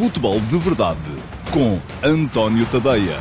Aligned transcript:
Futebol 0.00 0.40
de 0.40 0.56
Verdade 0.56 0.98
com 1.52 1.78
António 2.02 2.64
Tadeia. 2.64 3.18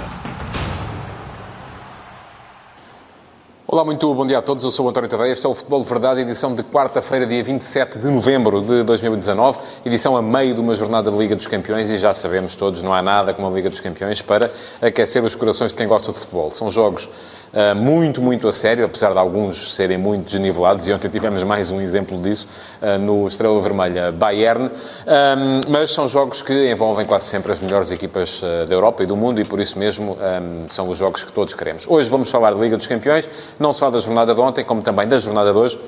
Olá, 3.67 3.84
muito 3.84 4.16
bom 4.16 4.25
dia 4.25 4.38
a 4.38 4.41
todos. 4.41 4.63
Eu 4.63 4.71
sou 4.71 4.86
o 4.86 4.89
António 4.89 5.10
Tadeia. 5.10 5.34
Este 5.34 5.46
é 5.46 5.50
o 5.50 5.54
Futebol 5.54 5.81
de 5.81 5.89
Verdade, 5.89 6.21
edição 6.21 6.55
de 6.55 6.63
quarta-feira, 6.63 7.28
dia 7.28 7.44
27 7.44 8.00
de 8.00 8.07
novembro 8.07 8.62
de 8.62 8.84
2019. 8.84 9.60
Edição 9.86 10.15
a 10.15 10.21
meio 10.21 10.54
de 10.54 10.62
uma 10.62 10.73
jornada 10.73 11.12
de 11.12 11.18
Liga 11.18 11.36
dos 11.36 11.47
Campeões 11.47 11.89
e 11.89 11.97
já 11.97 12.14
sabemos 12.14 12.55
todos, 12.55 12.82
não 12.82 12.93
há 12.93 13.02
nada 13.02 13.34
como 13.34 13.50
a 13.50 13.52
Liga 13.52 13.70
dos 13.70 13.82
Campeões 13.82 14.21
para 14.21 14.50
aquecer 14.82 15.21
os 15.21 15.36
corações 15.36 15.71
de 15.71 15.77
quem 15.77 15.86
gosta 15.86 16.14
de 16.14 16.18
futebol. 16.18 16.50
São 16.52 16.71
jogos 16.71 17.09
uh, 17.54 17.75
muito, 17.75 18.21
muito 18.21 18.47
a 18.47 18.52
sério, 18.52 18.86
apesar 18.86 19.11
de 19.11 19.18
alguns 19.18 19.73
serem 19.75 19.97
muito 19.97 20.25
desnivelados, 20.25 20.88
e 20.88 20.93
ontem 20.93 21.09
tivemos 21.09 21.41
mais 21.43 21.71
um 21.71 21.82
exemplo 21.82 22.18
disso 22.21 22.47
uh, 22.82 22.97
no 22.97 23.27
Estrela 23.27 23.59
Vermelha 23.61 24.11
Bayern, 24.11 24.65
um, 24.65 25.61
mas 25.70 25.91
são 25.91 26.07
jogos 26.07 26.41
que 26.41 26.71
envolvem 26.71 27.05
quase 27.05 27.27
sempre 27.27 27.51
as 27.51 27.59
melhores 27.59 27.91
equipas 27.91 28.41
da 28.68 28.74
Europa 28.74 29.04
e 29.04 29.05
do 29.05 29.15
mundo, 29.15 29.39
e 29.39 29.46
por 29.46 29.60
isso 29.60 29.77
mesmo 29.77 30.14
um, 30.14 30.69
são 30.69 30.89
os 30.89 30.97
jogos 30.97 31.24
que 31.24 31.32
todos 31.32 31.54
queremos. 31.54 31.86
Hoje 31.88 32.09
vamos 32.09 32.30
falar 32.31 32.53
de 32.53 32.59
Liga 32.59 32.77
dos 32.77 32.88
Campeões, 32.88 33.30
não 33.59 33.73
só 33.73 33.89
da 33.89 34.00
jornada 34.00 34.33
de 34.33 34.41
ontem, 34.41 34.63
como 34.63 34.81
também 34.81 35.08
da 35.08 35.19
jornada 35.19 35.52
de 35.52 35.58
hoje, 35.58 35.80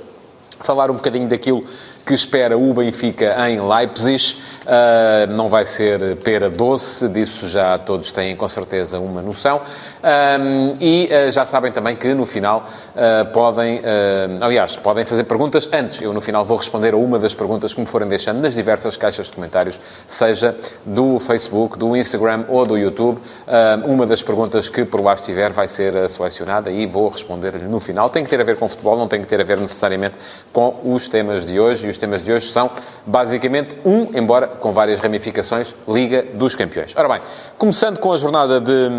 falar 0.64 0.92
um 0.92 0.96
bocadinho 0.96 1.28
daquilo 1.28 1.64
que 2.06 2.14
espera 2.14 2.58
o 2.58 2.74
Benfica 2.74 3.36
em 3.50 3.60
Leipzig. 3.60 4.38
Uh, 4.62 5.32
não 5.32 5.50
vai 5.50 5.66
ser 5.66 6.18
pera 6.18 6.50
doce, 6.50 7.08
disso 7.10 7.48
já 7.48 7.78
todos 7.80 8.12
têm 8.12 8.36
com 8.36 8.48
certeza 8.48 9.00
uma 9.00 9.22
noção. 9.22 9.62
Um, 10.04 10.78
e 10.80 11.10
uh, 11.12 11.32
já 11.32 11.46
sabem 11.46 11.72
também 11.72 11.96
que 11.96 12.14
no 12.14 12.26
final 12.26 12.68
uh, 12.96 13.32
podem, 13.32 13.82
aliás, 14.40 14.76
podem 14.76 15.06
fazer 15.06 15.24
perguntas 15.26 15.70
antes. 15.72 16.02
Eu 16.02 16.14
no 16.14 16.22
final 16.22 16.44
vou 16.44 16.58
responder 16.58 16.94
a 16.94 16.98
uma 16.98 17.20
das 17.20 17.34
perguntas 17.34 17.74
que 17.74 17.80
me 17.80 17.86
forem 17.86 18.08
deixando 18.08 18.40
nas 18.40 18.54
diversas 18.54 18.98
caixas 18.98 19.28
de 19.28 19.34
comentários, 19.34 19.80
seja 20.08 20.56
do 20.86 21.20
Facebook, 21.20 21.78
do 21.78 21.96
Instagram 21.96 22.46
ou 22.48 22.66
do 22.66 22.78
YouTube. 22.78 23.20
uma 23.86 24.06
das 24.06 24.22
perguntas 24.22 24.70
que 24.70 24.84
por 24.86 25.02
lá 25.02 25.14
estiver 25.14 25.52
vai 25.52 25.68
ser 25.68 26.10
selecionada 26.10 26.72
e 26.72 26.86
vou 26.86 27.08
responder-lhe 27.10 27.66
no 27.66 27.80
final. 27.80 28.10
Tem 28.10 28.24
que 28.24 28.30
ter 28.30 28.42
a 28.42 28.44
ver 28.44 28.58
com 28.58 28.68
futebol, 28.68 28.98
não 28.98 29.08
tem 29.08 29.22
que 29.22 29.28
ter 29.28 29.40
a 29.40 29.44
ver 29.44 29.60
necessariamente 29.60 30.16
com 30.52 30.80
os 30.84 31.08
temas 31.08 31.46
de 31.46 31.60
hoje. 31.60 31.86
E 31.86 31.90
os 31.90 31.98
temas 31.98 32.22
de 32.22 32.32
hoje 32.32 32.52
são 32.52 32.70
basicamente 33.06 33.76
um, 33.86 34.08
embora 34.18 34.48
com 34.48 34.72
várias 34.72 35.00
ramificações, 35.00 35.74
Liga 35.88 36.24
dos 36.34 36.56
Campeões. 36.56 36.94
Ora 36.96 37.08
bem, 37.08 37.22
começando 37.58 38.00
com 38.00 38.14
a 38.14 38.18
jornada 38.18 38.60
de, 38.60 38.90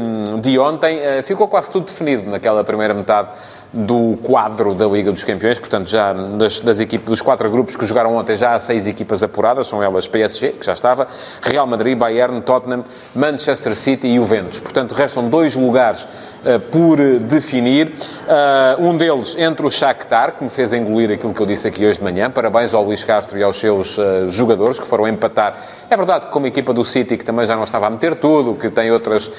de 0.40 0.58
ontem, 0.58 0.91
eh, 0.98 1.22
ficou 1.22 1.48
quase 1.48 1.70
tudo 1.70 1.86
definido 1.86 2.30
naquela 2.30 2.62
primeira 2.64 2.94
metade 2.94 3.28
do 3.72 4.18
quadro 4.22 4.74
da 4.74 4.86
Liga 4.86 5.10
dos 5.10 5.24
Campeões, 5.24 5.58
portanto, 5.58 5.88
já 5.88 6.12
das, 6.12 6.60
das 6.60 6.78
equipes, 6.78 7.06
dos 7.06 7.22
quatro 7.22 7.50
grupos 7.50 7.74
que 7.74 7.86
jogaram 7.86 8.14
ontem, 8.16 8.36
já 8.36 8.54
há 8.54 8.58
seis 8.58 8.86
equipas 8.86 9.22
apuradas, 9.22 9.66
são 9.66 9.82
elas 9.82 10.06
PSG, 10.06 10.52
que 10.52 10.66
já 10.66 10.74
estava, 10.74 11.08
Real 11.42 11.66
Madrid, 11.66 11.96
Bayern, 11.96 12.42
Tottenham, 12.42 12.84
Manchester 13.14 13.74
City 13.74 14.08
e 14.08 14.16
Juventus. 14.16 14.58
Portanto, 14.58 14.92
restam 14.92 15.28
dois 15.28 15.56
lugares 15.56 16.02
uh, 16.44 16.60
por 16.70 16.98
definir. 17.20 17.88
Uh, 17.88 18.86
um 18.86 18.96
deles 18.96 19.34
entre 19.38 19.66
o 19.66 19.70
Shakhtar, 19.70 20.36
que 20.36 20.44
me 20.44 20.50
fez 20.50 20.72
engolir 20.72 21.10
aquilo 21.10 21.32
que 21.32 21.40
eu 21.40 21.46
disse 21.46 21.66
aqui 21.66 21.86
hoje 21.86 21.98
de 21.98 22.04
manhã. 22.04 22.30
Parabéns 22.30 22.74
ao 22.74 22.84
Luís 22.84 23.02
Castro 23.02 23.38
e 23.38 23.42
aos 23.42 23.56
seus 23.56 23.96
uh, 23.96 24.30
jogadores 24.30 24.78
que 24.78 24.86
foram 24.86 25.08
empatar. 25.08 25.56
É 25.88 25.96
verdade 25.96 26.26
que 26.26 26.32
como 26.32 26.46
equipa 26.46 26.74
do 26.74 26.84
City, 26.84 27.16
que 27.16 27.24
também 27.24 27.46
já 27.46 27.56
não 27.56 27.64
estava 27.64 27.86
a 27.86 27.90
meter 27.90 28.16
tudo, 28.16 28.54
que 28.54 28.70
tem 28.70 28.90
outras 28.90 29.30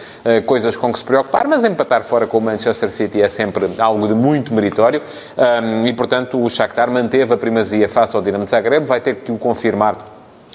coisas 0.45 0.77
com 0.77 0.93
que 0.93 0.99
se 0.99 1.05
preocupar, 1.05 1.47
mas 1.47 1.63
empatar 1.63 2.03
fora 2.03 2.27
com 2.27 2.37
o 2.37 2.41
Manchester 2.41 2.91
City 2.91 3.23
é 3.23 3.27
sempre 3.27 3.71
algo 3.79 4.07
de 4.07 4.13
muito 4.23 4.53
meritório 4.53 5.01
um, 5.37 5.85
e, 5.85 5.91
portanto, 5.91 6.41
o 6.41 6.49
Shakhtar 6.49 6.89
manteve 6.89 7.33
a 7.33 7.37
primazia 7.37 7.89
face 7.89 8.15
ao 8.15 8.21
Dinamo 8.21 8.45
de 8.45 8.51
Zagreb, 8.51 8.85
vai 8.85 9.01
ter 9.01 9.15
que 9.17 9.31
o 9.31 9.37
confirmar 9.37 9.97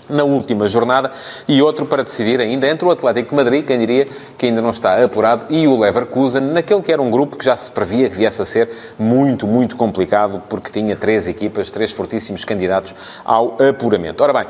na 0.09 0.25
última 0.25 0.67
jornada, 0.67 1.13
e 1.47 1.61
outro 1.61 1.85
para 1.85 2.03
decidir 2.03 2.41
ainda 2.41 2.67
entre 2.67 2.87
o 2.87 2.91
Atlético 2.91 3.29
de 3.29 3.35
Madrid, 3.35 3.67
quem 3.67 3.79
diria 3.79 4.09
que 4.39 4.47
ainda 4.47 4.63
não 4.63 4.71
está 4.71 5.05
apurado, 5.05 5.45
e 5.51 5.69
o 5.69 5.79
Leverkusen, 5.79 6.41
naquele 6.41 6.81
que 6.81 6.91
era 6.91 7.03
um 7.03 7.11
grupo 7.11 7.37
que 7.37 7.45
já 7.45 7.55
se 7.55 7.71
previa 7.71 8.09
que 8.09 8.17
viesse 8.17 8.41
a 8.41 8.47
ser 8.47 8.71
muito, 8.99 9.47
muito 9.47 9.77
complicado, 9.77 10.43
porque 10.49 10.71
tinha 10.71 10.97
três 10.97 11.29
equipas, 11.29 11.71
três 11.71 11.93
fortíssimos 11.93 12.43
candidatos 12.43 12.95
ao 13.23 13.59
apuramento. 13.63 14.23
Ora 14.23 14.33
bem, 14.33 14.47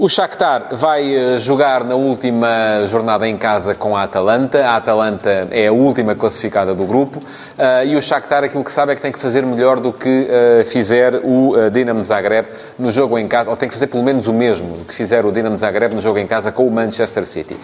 o 0.00 0.08
Shakhtar 0.08 0.68
vai 0.72 1.14
eh, 1.14 1.38
jogar 1.38 1.84
na 1.84 1.94
última 1.94 2.86
jornada 2.86 3.28
em 3.28 3.36
casa 3.36 3.74
com 3.74 3.94
a 3.94 4.04
Atalanta. 4.04 4.64
A 4.64 4.76
Atalanta 4.76 5.48
é 5.50 5.66
a 5.66 5.72
última 5.72 6.14
classificada 6.14 6.74
do 6.74 6.86
grupo. 6.86 7.18
Uh, 7.18 7.84
e 7.84 7.94
o 7.94 8.00
Shakhtar, 8.00 8.42
aquilo 8.42 8.64
que 8.64 8.72
sabe 8.72 8.92
é 8.92 8.94
que 8.94 9.02
tem 9.02 9.12
que 9.12 9.18
fazer 9.18 9.44
melhor 9.44 9.78
do 9.78 9.92
que 9.92 10.08
uh, 10.08 10.64
fizer 10.64 11.16
o 11.16 11.52
Dinamo 11.70 12.02
Zagreb 12.02 12.48
no 12.78 12.90
jogo 12.90 13.18
em 13.18 13.28
casa, 13.28 13.50
ou 13.50 13.56
tem 13.58 13.68
que 13.68 13.74
fazer 13.74 13.88
pelo 13.88 14.02
menos 14.02 14.26
o 14.26 14.32
mesmo 14.32 14.86
que 14.86 14.94
fizer 14.94 15.26
o 15.26 15.30
Dinamo 15.30 15.58
Zagreb 15.58 15.94
no 15.94 16.00
jogo 16.00 16.18
em 16.18 16.26
casa 16.26 16.50
com 16.50 16.66
o 16.66 16.70
Manchester 16.70 17.26
City. 17.26 17.58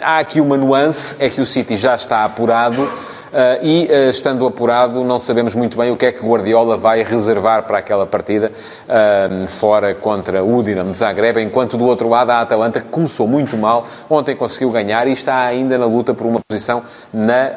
Há 0.00 0.18
aqui 0.18 0.40
uma 0.40 0.56
nuance, 0.56 1.16
é 1.20 1.28
que 1.28 1.38
o 1.38 1.44
City 1.44 1.76
já 1.76 1.94
está 1.94 2.24
apurado. 2.24 2.88
Uh, 3.34 3.58
e, 3.64 3.86
uh, 3.86 4.10
estando 4.10 4.46
apurado, 4.46 5.02
não 5.02 5.18
sabemos 5.18 5.56
muito 5.56 5.76
bem 5.76 5.90
o 5.90 5.96
que 5.96 6.06
é 6.06 6.12
que 6.12 6.24
Guardiola 6.24 6.76
vai 6.76 7.02
reservar 7.02 7.64
para 7.64 7.78
aquela 7.78 8.06
partida 8.06 8.52
uh, 8.86 9.48
fora 9.48 9.92
contra 9.92 10.44
o 10.44 10.62
Dinamo 10.62 10.92
de 10.92 10.98
Zagreb, 10.98 11.42
enquanto 11.42 11.76
do 11.76 11.84
outro 11.84 12.08
lado 12.08 12.30
a 12.30 12.42
Atalanta 12.42 12.80
começou 12.80 13.26
muito 13.26 13.56
mal, 13.56 13.88
ontem 14.08 14.36
conseguiu 14.36 14.70
ganhar 14.70 15.08
e 15.08 15.12
está 15.12 15.42
ainda 15.42 15.76
na 15.76 15.84
luta 15.84 16.14
por 16.14 16.28
uma 16.28 16.38
posição 16.48 16.84
na 17.12 17.54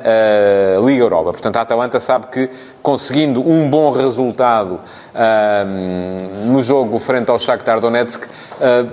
Liga 0.84 1.04
Europa. 1.04 1.34
Portanto, 1.34 1.58
a 1.58 1.62
Atalanta 1.62 2.00
sabe 2.00 2.26
que 2.28 2.50
conseguindo 2.82 3.48
um 3.48 3.70
bom 3.70 3.92
resultado 3.92 4.80
no 6.46 6.62
jogo 6.62 6.98
frente 7.00 7.30
ao 7.30 7.38
Shakhtar 7.38 7.80
Donetsk, 7.80 8.28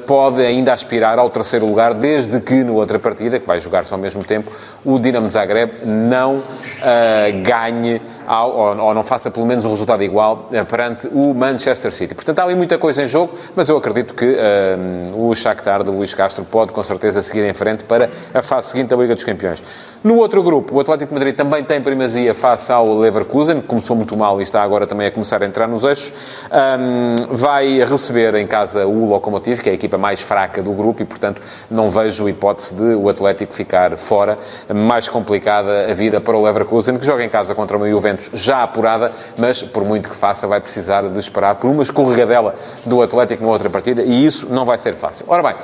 pode 0.07 0.43
ainda 0.43 0.73
aspirar 0.73 1.19
ao 1.19 1.31
terceiro 1.31 1.67
lugar, 1.67 1.95
desde 1.95 2.41
que, 2.41 2.65
na 2.65 2.73
outra 2.73 2.99
partida, 2.99 3.39
que 3.39 3.47
vai 3.47 3.61
jogar-se 3.61 3.93
ao 3.93 3.99
mesmo 3.99 4.25
tempo, 4.25 4.51
o 4.85 4.99
Dinamo 4.99 5.31
Zagreb 5.31 5.85
não 5.85 6.43
uh, 6.83 7.43
ganhe 7.43 8.01
ao, 8.27 8.51
ou, 8.51 8.79
ou, 8.79 8.95
não 8.95 9.03
faça 9.03 9.31
pelo 9.31 9.47
menos 9.47 9.65
um 9.65 9.71
resultado 9.71 10.03
igual 10.03 10.49
uh, 10.51 10.67
perante 10.67 11.09
o 11.09 11.35
Manchester 11.35 11.93
City. 11.93 12.15
Portanto, 12.15 12.39
há 12.39 12.45
ali 12.45 12.55
muita 12.55 12.79
coisa 12.79 13.03
em 13.03 13.07
jogo, 13.07 13.35
mas 13.55 13.69
eu 13.69 13.77
acredito 13.77 14.15
que 14.15 14.27
uh, 14.27 15.29
o 15.29 15.35
Shakhtar 15.35 15.83
de 15.83 15.91
Luís 15.91 16.15
Castro 16.15 16.45
pode 16.45 16.73
com 16.73 16.83
certeza 16.83 17.23
seguir 17.23 17.45
em 17.45 17.55
frente 17.55 17.85
para 17.85 18.11
a 18.33 18.43
fase 18.43 18.71
seguinte 18.71 18.89
da 18.89 18.97
Liga 18.97 19.15
dos 19.15 19.25
Campeões. 19.25 19.63
No 20.05 20.19
outro 20.19 20.43
grupo, 20.43 20.77
o 20.77 20.81
Atlético 20.81 21.09
de 21.09 21.15
Madrid 21.15 21.35
também 21.35 21.65
tem 21.65 21.81
primazia 21.81 22.35
face 22.35 22.71
ao 22.71 22.99
Leverkusen, 22.99 23.63
que 23.63 23.67
começou 23.67 23.97
muito 23.97 24.15
mal 24.15 24.39
e 24.39 24.43
está 24.43 24.63
agora 24.63 24.87
também 24.87 25.07
a 25.07 25.11
começar 25.11 25.43
a 25.43 25.47
entrar 25.47 25.67
nos 25.67 25.83
eixos. 25.83 26.13
Um, 26.53 27.35
vai 27.35 27.83
receber 27.83 28.35
em 28.35 28.47
casa 28.47 28.87
o 28.87 29.09
Lokomotiv, 29.09 29.63
que 29.63 29.71
é 29.71 29.73
a 29.73 29.75
equipa 29.75 29.97
mais 29.97 30.21
fraca 30.21 30.63
do 30.63 30.73
grupo 30.73 31.01
e, 31.01 31.07
portanto, 31.07 31.41
não 31.71 31.89
vejo 31.89 32.29
hipótese 32.29 32.75
de 32.75 32.95
o 32.95 33.09
Atlético 33.09 33.55
ficar 33.55 33.97
fora. 33.97 34.37
Mais 34.75 35.09
complicada 35.09 35.91
a 35.91 35.95
vida 35.95 36.21
para 36.21 36.37
o 36.37 36.43
Leverkusen, 36.43 36.99
que 36.99 37.07
joga 37.07 37.25
em 37.25 37.31
casa 37.31 37.55
contra 37.55 37.75
uma 37.75 37.89
Juventus 37.89 38.14
já 38.33 38.63
apurada, 38.63 39.13
mas 39.37 39.63
por 39.63 39.85
muito 39.85 40.09
que 40.09 40.17
faça, 40.17 40.47
vai 40.47 40.61
precisar 40.61 41.03
de 41.03 41.19
esperar 41.19 41.57
por 41.57 41.71
uma 41.71 41.83
escorregadela 41.83 42.55
do 42.85 43.03
Atlético 43.03 43.45
na 43.45 43.51
outra 43.51 43.71
partida 43.71 44.03
e 44.03 44.25
isso 44.25 44.47
não 44.51 44.65
vai 44.65 44.79
ser 44.79 44.95
fácil. 44.95 45.27
Ora 45.29 45.43
bem, 45.43 45.57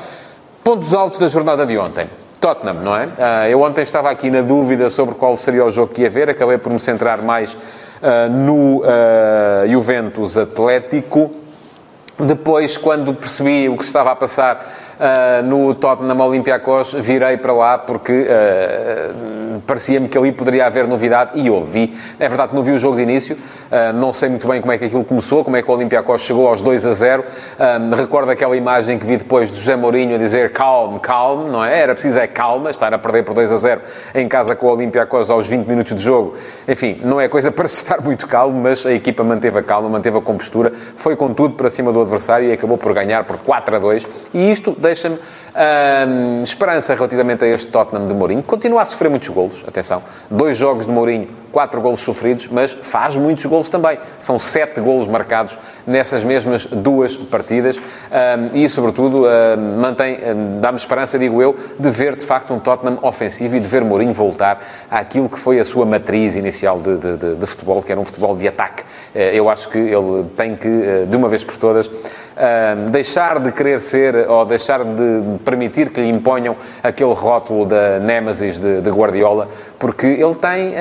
pontos 0.62 0.94
altos 0.94 1.18
da 1.18 1.28
jornada 1.28 1.66
de 1.66 1.76
ontem. 1.78 2.08
Tottenham, 2.40 2.82
não 2.82 2.96
é? 2.96 3.08
Ah, 3.18 3.48
eu 3.48 3.60
ontem 3.60 3.82
estava 3.82 4.10
aqui 4.10 4.30
na 4.30 4.40
dúvida 4.40 4.88
sobre 4.88 5.14
qual 5.14 5.36
seria 5.36 5.64
o 5.64 5.70
jogo 5.70 5.92
que 5.92 6.02
ia 6.02 6.10
ver, 6.10 6.30
acabei 6.30 6.56
por 6.56 6.72
me 6.72 6.80
centrar 6.80 7.22
mais 7.22 7.56
ah, 8.02 8.28
no 8.28 8.82
ah, 8.84 9.66
Juventus 9.68 10.38
Atlético. 10.38 11.30
Depois, 12.18 12.76
quando 12.76 13.14
percebi 13.14 13.68
o 13.68 13.76
que 13.76 13.84
estava 13.84 14.10
a 14.10 14.16
passar 14.16 14.89
uh, 15.00 15.42
no 15.42 15.74
Tottenham 15.74 16.20
Olympiacos, 16.20 16.92
virei 16.92 17.38
para 17.38 17.52
lá 17.52 17.78
porque 17.78 18.12
uh, 18.12 19.60
parecia-me 19.66 20.08
que 20.08 20.16
ali 20.16 20.30
poderia 20.30 20.66
haver 20.66 20.86
novidade 20.86 21.32
e 21.34 21.50
ouvi. 21.50 21.94
É 22.18 22.28
verdade 22.28 22.50
que 22.50 22.56
não 22.56 22.62
vi 22.62 22.72
o 22.72 22.78
jogo 22.78 22.96
de 22.96 23.02
início, 23.02 23.36
uh, 23.36 23.92
não 23.94 24.12
sei 24.12 24.28
muito 24.28 24.46
bem 24.46 24.60
como 24.60 24.72
é 24.72 24.78
que 24.78 24.84
aquilo 24.84 25.04
começou, 25.04 25.42
como 25.42 25.56
é 25.56 25.62
que 25.62 25.70
o 25.70 25.74
Olympiacos 25.74 26.22
chegou 26.22 26.46
aos 26.46 26.60
2 26.60 26.86
a 26.86 26.92
0. 26.92 27.24
recordo 27.96 28.30
aquela 28.30 28.56
imagem 28.56 28.98
que 28.98 29.06
vi 29.06 29.16
depois 29.16 29.50
de 29.50 29.56
José 29.56 29.76
Mourinho 29.76 30.14
a 30.14 30.18
dizer 30.18 30.52
calm, 30.52 30.98
calm, 30.98 31.48
não 31.48 31.64
é? 31.64 31.80
Era 31.80 31.94
preciso 31.94 32.18
é 32.18 32.26
calma, 32.26 32.70
estar 32.70 32.92
a 32.92 32.98
perder 32.98 33.24
por 33.24 33.34
2 33.34 33.50
a 33.52 33.56
0 33.56 33.80
em 34.14 34.28
casa 34.28 34.54
com 34.54 34.66
o 34.66 34.70
Olympiacos 34.70 35.30
aos 35.30 35.46
20 35.46 35.66
minutos 35.66 35.94
de 35.96 36.02
jogo. 36.02 36.34
Enfim, 36.68 37.00
não 37.02 37.20
é 37.20 37.28
coisa 37.28 37.50
para 37.52 37.68
se 37.68 37.76
estar 37.76 38.00
muito 38.00 38.26
calmo, 38.26 38.60
mas 38.60 38.84
a 38.84 38.92
equipa 38.92 39.24
manteve 39.24 39.58
a 39.58 39.62
calma, 39.62 39.88
manteve 39.88 40.18
a 40.18 40.20
compostura, 40.20 40.72
foi 40.96 41.16
com 41.16 41.32
tudo 41.32 41.54
para 41.54 41.70
cima 41.70 41.92
do 41.92 42.00
adversário 42.00 42.48
e 42.48 42.52
acabou 42.52 42.76
por 42.76 42.92
ganhar 42.92 43.24
por 43.24 43.38
4 43.38 43.76
a 43.76 43.78
2. 43.78 44.06
E 44.34 44.50
isto 44.50 44.72
deixa-me 44.90 45.16
hum, 45.16 46.42
esperança 46.42 46.94
relativamente 46.94 47.44
a 47.44 47.48
este 47.48 47.68
Tottenham 47.68 48.08
de 48.08 48.14
Mourinho. 48.14 48.42
Continua 48.42 48.82
a 48.82 48.84
sofrer 48.84 49.08
muitos 49.08 49.28
golos, 49.28 49.64
atenção. 49.66 50.02
Dois 50.28 50.56
jogos 50.56 50.86
de 50.86 50.92
Mourinho, 50.92 51.28
quatro 51.52 51.80
golos 51.80 52.00
sofridos, 52.00 52.48
mas 52.48 52.72
faz 52.72 53.16
muitos 53.16 53.46
golos 53.46 53.68
também. 53.68 53.98
São 54.18 54.38
sete 54.38 54.80
golos 54.80 55.06
marcados 55.06 55.56
nessas 55.86 56.24
mesmas 56.24 56.66
duas 56.66 57.16
partidas 57.16 57.76
hum, 57.76 57.82
e, 58.52 58.68
sobretudo, 58.68 59.26
hum, 59.26 59.80
mantém, 59.80 60.18
dá-me 60.60 60.78
esperança, 60.78 61.18
digo 61.18 61.40
eu, 61.40 61.56
de 61.78 61.90
ver 61.90 62.16
de 62.16 62.26
facto 62.26 62.52
um 62.52 62.58
Tottenham 62.58 62.98
ofensivo 63.02 63.56
e 63.56 63.60
de 63.60 63.68
ver 63.68 63.84
Mourinho 63.84 64.12
voltar 64.12 64.60
àquilo 64.90 65.28
que 65.28 65.38
foi 65.38 65.60
a 65.60 65.64
sua 65.64 65.86
matriz 65.86 66.36
inicial 66.36 66.80
de, 66.80 66.96
de, 66.96 67.16
de, 67.16 67.34
de 67.36 67.46
futebol, 67.46 67.82
que 67.82 67.92
era 67.92 68.00
um 68.00 68.04
futebol 68.04 68.36
de 68.36 68.48
ataque. 68.48 68.82
Eh, 69.14 69.32
eu 69.34 69.48
acho 69.48 69.68
que 69.68 69.78
ele 69.78 70.24
tem 70.36 70.56
que, 70.56 70.68
eh, 70.68 71.06
de 71.08 71.16
uma 71.16 71.28
vez 71.28 71.44
por 71.44 71.56
todas, 71.56 71.90
uh, 72.36 72.90
deixar 72.90 73.38
de 73.38 73.52
querer 73.52 73.80
ser 73.80 74.28
ou 74.28 74.44
deixar 74.44 74.84
de 74.84 75.38
permitir 75.44 75.90
que 75.90 76.00
lhe 76.00 76.08
imponham 76.08 76.56
aquele 76.82 77.12
rótulo 77.12 77.66
da 77.66 77.98
Nemesis 77.98 78.58
de, 78.58 78.80
de 78.80 78.90
Guardiola, 78.90 79.48
porque 79.78 80.06
ele 80.06 80.34
tem 80.34 80.74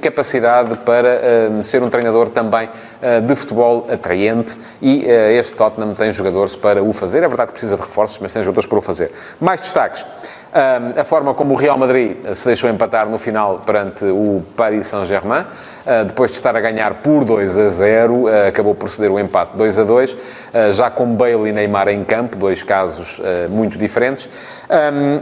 capacidade 0.00 0.76
para 0.78 1.62
ser 1.62 1.82
um 1.82 1.90
treinador 1.90 2.30
também 2.30 2.68
de 3.26 3.36
futebol 3.36 3.86
atraente 3.92 4.58
e 4.80 5.04
este 5.38 5.54
Tottenham 5.54 5.92
tem 5.92 6.10
jogadores 6.10 6.56
para 6.56 6.82
o 6.82 6.92
fazer. 6.94 7.22
É 7.22 7.28
verdade 7.28 7.48
que 7.48 7.58
precisa 7.58 7.76
de 7.76 7.82
reforços, 7.82 8.18
mas 8.20 8.32
tem 8.32 8.42
jogadores 8.42 8.66
para 8.66 8.78
o 8.78 8.80
fazer. 8.82 9.12
Mais 9.38 9.60
destaques 9.60 10.04
a 10.96 11.04
forma 11.04 11.34
como 11.34 11.54
o 11.54 11.56
Real 11.56 11.76
Madrid 11.76 12.16
se 12.34 12.46
deixou 12.46 12.70
empatar 12.70 13.08
no 13.08 13.18
final 13.18 13.60
perante 13.60 14.04
o 14.04 14.42
Paris 14.56 14.86
Saint-Germain, 14.86 15.44
depois 16.06 16.30
de 16.30 16.36
estar 16.36 16.54
a 16.54 16.60
ganhar 16.60 16.94
por 16.94 17.24
2 17.24 17.58
a 17.58 17.68
0, 17.68 18.26
ah, 18.28 18.48
acabou 18.48 18.74
por 18.74 18.90
ceder 18.90 19.10
o 19.10 19.18
empate 19.18 19.56
2 19.56 19.78
a 19.78 19.84
2, 19.84 20.16
ah, 20.52 20.72
já 20.72 20.90
com 20.90 21.14
Bale 21.14 21.48
e 21.48 21.52
Neymar 21.52 21.88
em 21.88 22.04
campo, 22.04 22.36
dois 22.36 22.62
casos 22.62 23.20
muito 23.48 23.78
diferentes, 23.78 24.28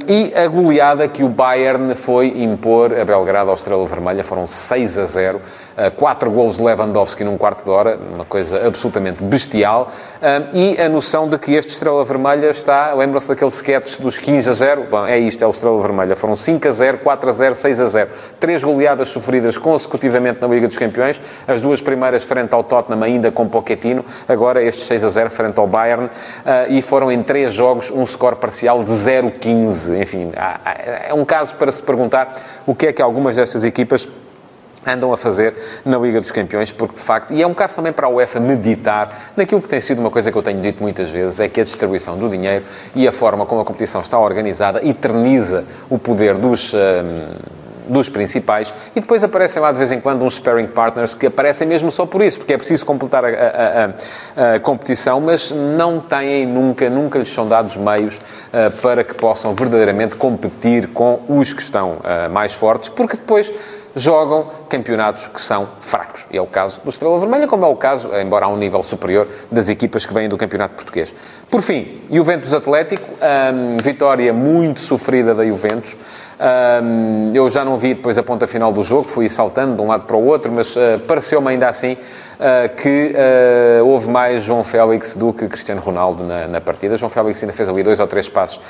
e 0.09 0.35
a 0.35 0.47
goleada 0.49 1.07
que 1.09 1.23
o 1.23 1.29
Bayern 1.29 1.95
foi 1.95 2.43
impor 2.43 2.93
a 2.99 3.05
Belgrado 3.05 3.51
ao 3.51 3.55
Estrela 3.55 3.87
Vermelha, 3.87 4.25
foram 4.25 4.47
6 4.47 4.99
a 4.99 5.07
0, 5.07 5.41
quatro 5.97 6.31
golos 6.31 6.57
de 6.57 6.63
Lewandowski 6.63 7.23
num 7.25 7.37
quarto 7.37 7.65
de 7.65 7.71
hora, 7.71 7.99
uma 8.15 8.25
coisa 8.25 8.67
absolutamente 8.67 9.23
bestial, 9.23 9.93
e 10.53 10.81
a 10.81 10.89
noção 10.89 11.29
de 11.29 11.39
que 11.39 11.55
este 11.55 11.73
Estrela 11.73 12.05
Vermelha 12.05 12.51
está, 12.51 12.95
lembram-se 12.95 13.29
daquele 13.29 13.51
sketch 13.51 13.99
dos 14.01 14.19
15 14.19 14.51
a 14.51 14.53
0? 14.53 14.87
Bom, 14.91 15.07
é 15.07 15.19
isto, 15.19 15.43
é 15.43 15.47
o 15.47 15.51
Estrela 15.51 15.81
Vermelha. 15.81 16.17
Foram 16.17 16.37
5 16.37 16.69
a 16.69 16.73
0, 16.73 16.99
4 16.99 17.29
a 17.29 17.33
0, 17.33 17.55
6 17.55 17.81
a 17.81 17.87
0. 17.87 18.11
Três 18.41 18.65
goleadas 18.65 19.09
sofridas 19.09 19.59
consecutivamente 19.59 20.41
na 20.41 20.49
Liga 20.49 20.67
dos 20.67 20.77
Campeões. 20.77 21.21
As 21.47 21.61
duas 21.61 21.81
primeiras 21.81 22.25
frente 22.25 22.55
ao 22.55 22.65
Tottenham, 22.65 23.03
ainda 23.03 23.31
com 23.31 23.49
Pochettino. 23.49 24.05
Agora 24.29 24.63
estes 24.63 24.87
6 24.87 25.05
a 25.05 25.09
0 25.09 25.31
frente 25.31 25.59
ao 25.59 25.67
Bayern. 25.67 26.07
Uh, 26.07 26.11
e 26.71 26.83
foram 26.83 27.11
em 27.11 27.23
três 27.23 27.53
jogos 27.53 27.91
um 27.91 28.07
score 28.07 28.37
parcial 28.37 28.83
de 28.83 28.93
0-15. 28.93 30.01
Enfim, 30.01 30.33
é 31.09 31.13
um 31.13 31.25
caso 31.25 31.55
para 31.57 31.71
se 31.71 31.83
perguntar 31.83 32.35
o 32.67 32.75
que 32.75 32.87
é 32.87 32.93
que 32.93 33.03
algumas 33.03 33.37
destas 33.37 33.65
equipas 33.65 34.09
andam 34.87 35.13
a 35.13 35.17
fazer 35.17 35.55
na 35.85 35.99
Liga 35.99 36.21
dos 36.21 36.31
Campeões, 36.31 36.71
porque 36.71 36.97
de 36.97 37.03
facto, 37.03 37.33
e 37.33 37.43
é 37.43 37.47
um 37.47 37.55
caso 37.55 37.75
também 37.75 37.93
para 37.93 38.07
a 38.07 38.11
UEFA 38.11 38.41
meditar 38.41 39.33
naquilo 39.37 39.61
que 39.61 39.69
tem 39.69 39.81
sido 39.81 39.99
uma 39.99 40.11
coisa 40.11 40.31
que 40.31 40.39
eu 40.39 40.43
tenho 40.43 40.61
dito 40.61 40.83
muitas 40.83 41.11
vezes, 41.11 41.41
é 41.41 41.49
que 41.49 41.61
a 41.61 41.65
distribuição 41.65 42.17
do 42.17 42.29
dinheiro 42.29 42.65
e 42.95 43.07
a 43.07 43.13
forma 43.13 43.45
como 43.47 43.61
a 43.61 43.65
competição 43.65 44.01
está 44.01 44.19
organizada 44.19 44.87
eterniza 44.87 45.65
o 45.91 45.99
poder 45.99 46.39
dos. 46.39 46.73
Hum, 46.73 47.57
dos 47.89 48.09
principais, 48.09 48.73
e 48.95 49.01
depois 49.01 49.23
aparecem 49.23 49.61
lá 49.63 49.73
de 49.73 49.79
vez 49.79 49.91
em 49.93 50.01
quando 50.01 50.25
uns 50.25 50.35
sparring 50.35 50.67
partners 50.67 51.15
que 51.15 51.27
aparecem 51.27 51.67
mesmo 51.67 51.91
só 51.91 52.05
por 52.05 52.23
isso, 52.23 52.39
porque 52.39 52.53
é 52.53 52.57
preciso 52.57 52.85
completar 52.85 53.25
a, 53.25 53.29
a, 53.29 54.53
a, 54.53 54.55
a 54.55 54.61
competição, 54.61 55.21
mas 55.21 55.51
não 55.51 56.01
têm 56.01 56.47
nunca, 56.47 56.91
nunca 56.91 57.19
lhes 57.19 57.31
são 57.31 57.49
dados 57.49 57.77
meios 57.77 58.17
uh, 58.17 58.71
para 58.83 59.05
que 59.05 59.15
possam 59.15 59.55
verdadeiramente 59.55 60.17
competir 60.17 60.89
com 60.89 61.21
os 61.29 61.53
que 61.53 61.63
estão 61.63 61.99
uh, 61.99 62.31
mais 62.31 62.53
fortes, 62.55 62.89
porque 62.89 63.17
depois 63.17 63.51
jogam 63.97 64.51
campeonatos 64.69 65.27
que 65.27 65.41
são 65.41 65.67
fracos. 65.81 66.27
E 66.31 66.37
é 66.37 66.43
o 66.43 66.47
caso 66.47 66.81
do 66.85 66.91
Estrela 66.91 67.19
Vermelha, 67.19 67.49
como 67.49 67.65
é 67.65 67.69
o 67.69 67.75
caso, 67.75 68.15
embora 68.15 68.45
a 68.45 68.49
um 68.49 68.57
nível 68.57 68.83
superior, 68.83 69.27
das 69.51 69.71
equipas 69.71 70.05
que 70.05 70.13
vêm 70.13 70.29
do 70.29 70.37
campeonato 70.37 70.75
português. 70.75 71.15
Por 71.51 71.63
fim, 71.63 72.03
Juventus 72.11 72.53
Atlético, 72.53 73.05
um, 73.55 73.79
vitória 73.79 74.33
muito 74.35 74.81
sofrida 74.81 75.35
da 75.35 75.45
Juventus. 75.47 75.97
Um, 76.39 77.33
eu 77.35 77.49
já 77.49 77.65
não 77.65 77.79
vi 77.79 77.95
depois 77.95 78.19
a 78.19 78.23
ponta 78.23 78.47
final 78.47 78.71
do 78.71 78.83
jogo, 78.83 79.09
fui 79.09 79.29
saltando 79.29 79.75
de 79.75 79.81
um 79.81 79.87
lado 79.87 80.05
para 80.05 80.17
o 80.17 80.25
outro, 80.27 80.53
mas 80.53 80.77
uh, 80.77 80.99
pareceu-me 81.07 81.49
ainda 81.49 81.67
assim 81.67 81.95
uh, 81.95 82.77
que 82.77 83.15
uh, 83.81 83.87
houve 83.87 84.11
mais 84.11 84.43
João 84.43 84.63
Félix 84.63 85.17
do 85.17 85.33
que 85.33 85.49
Cristiano 85.49 85.81
Ronaldo 85.81 86.23
na, 86.25 86.47
na, 86.47 86.61
partida. 86.61 86.99
João 86.99 87.09
Félix 87.09 87.43
ainda 87.43 87.55
fez 87.55 87.71
ali 87.71 87.83
dois 87.83 88.01
ou 88.01 88.07
três 88.07 88.29
passos 88.29 88.61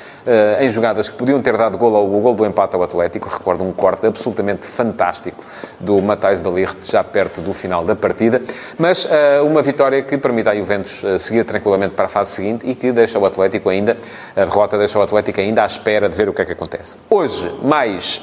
em 0.59 0.69
jogadas 0.69 1.09
que 1.09 1.17
podiam 1.17 1.41
ter 1.41 1.55
dado 1.57 1.77
gol 1.77 1.95
ao 1.95 2.07
gol 2.07 2.35
do 2.35 2.45
empate 2.45 2.75
ao 2.75 2.83
Atlético. 2.83 3.29
Recordo 3.29 3.63
um 3.63 3.71
corte 3.71 4.05
absolutamente 4.07 4.65
fantástico 4.67 5.43
do 5.79 5.97
de 5.97 6.49
Ligt, 6.49 6.91
já 6.91 7.03
perto 7.03 7.41
do 7.41 7.53
final 7.53 7.83
da 7.83 7.95
partida. 7.95 8.41
Mas 8.77 9.07
uma 9.45 9.61
vitória 9.61 10.01
que 10.01 10.17
permite 10.17 10.49
à 10.49 10.55
Juventus 10.55 11.01
seguir 11.19 11.43
tranquilamente 11.45 11.93
para 11.93 12.05
a 12.05 12.09
fase 12.09 12.31
seguinte 12.31 12.69
e 12.69 12.75
que 12.75 12.91
deixa 12.91 13.17
o 13.17 13.25
Atlético 13.25 13.69
ainda, 13.69 13.97
a 14.35 14.45
derrota 14.45 14.77
deixa 14.77 14.99
o 14.99 15.01
Atlético 15.01 15.39
ainda 15.39 15.63
à 15.63 15.65
espera 15.65 16.09
de 16.09 16.15
ver 16.15 16.29
o 16.29 16.33
que 16.33 16.41
é 16.41 16.45
que 16.45 16.51
acontece. 16.51 16.97
Hoje, 17.09 17.49
mais 17.61 18.21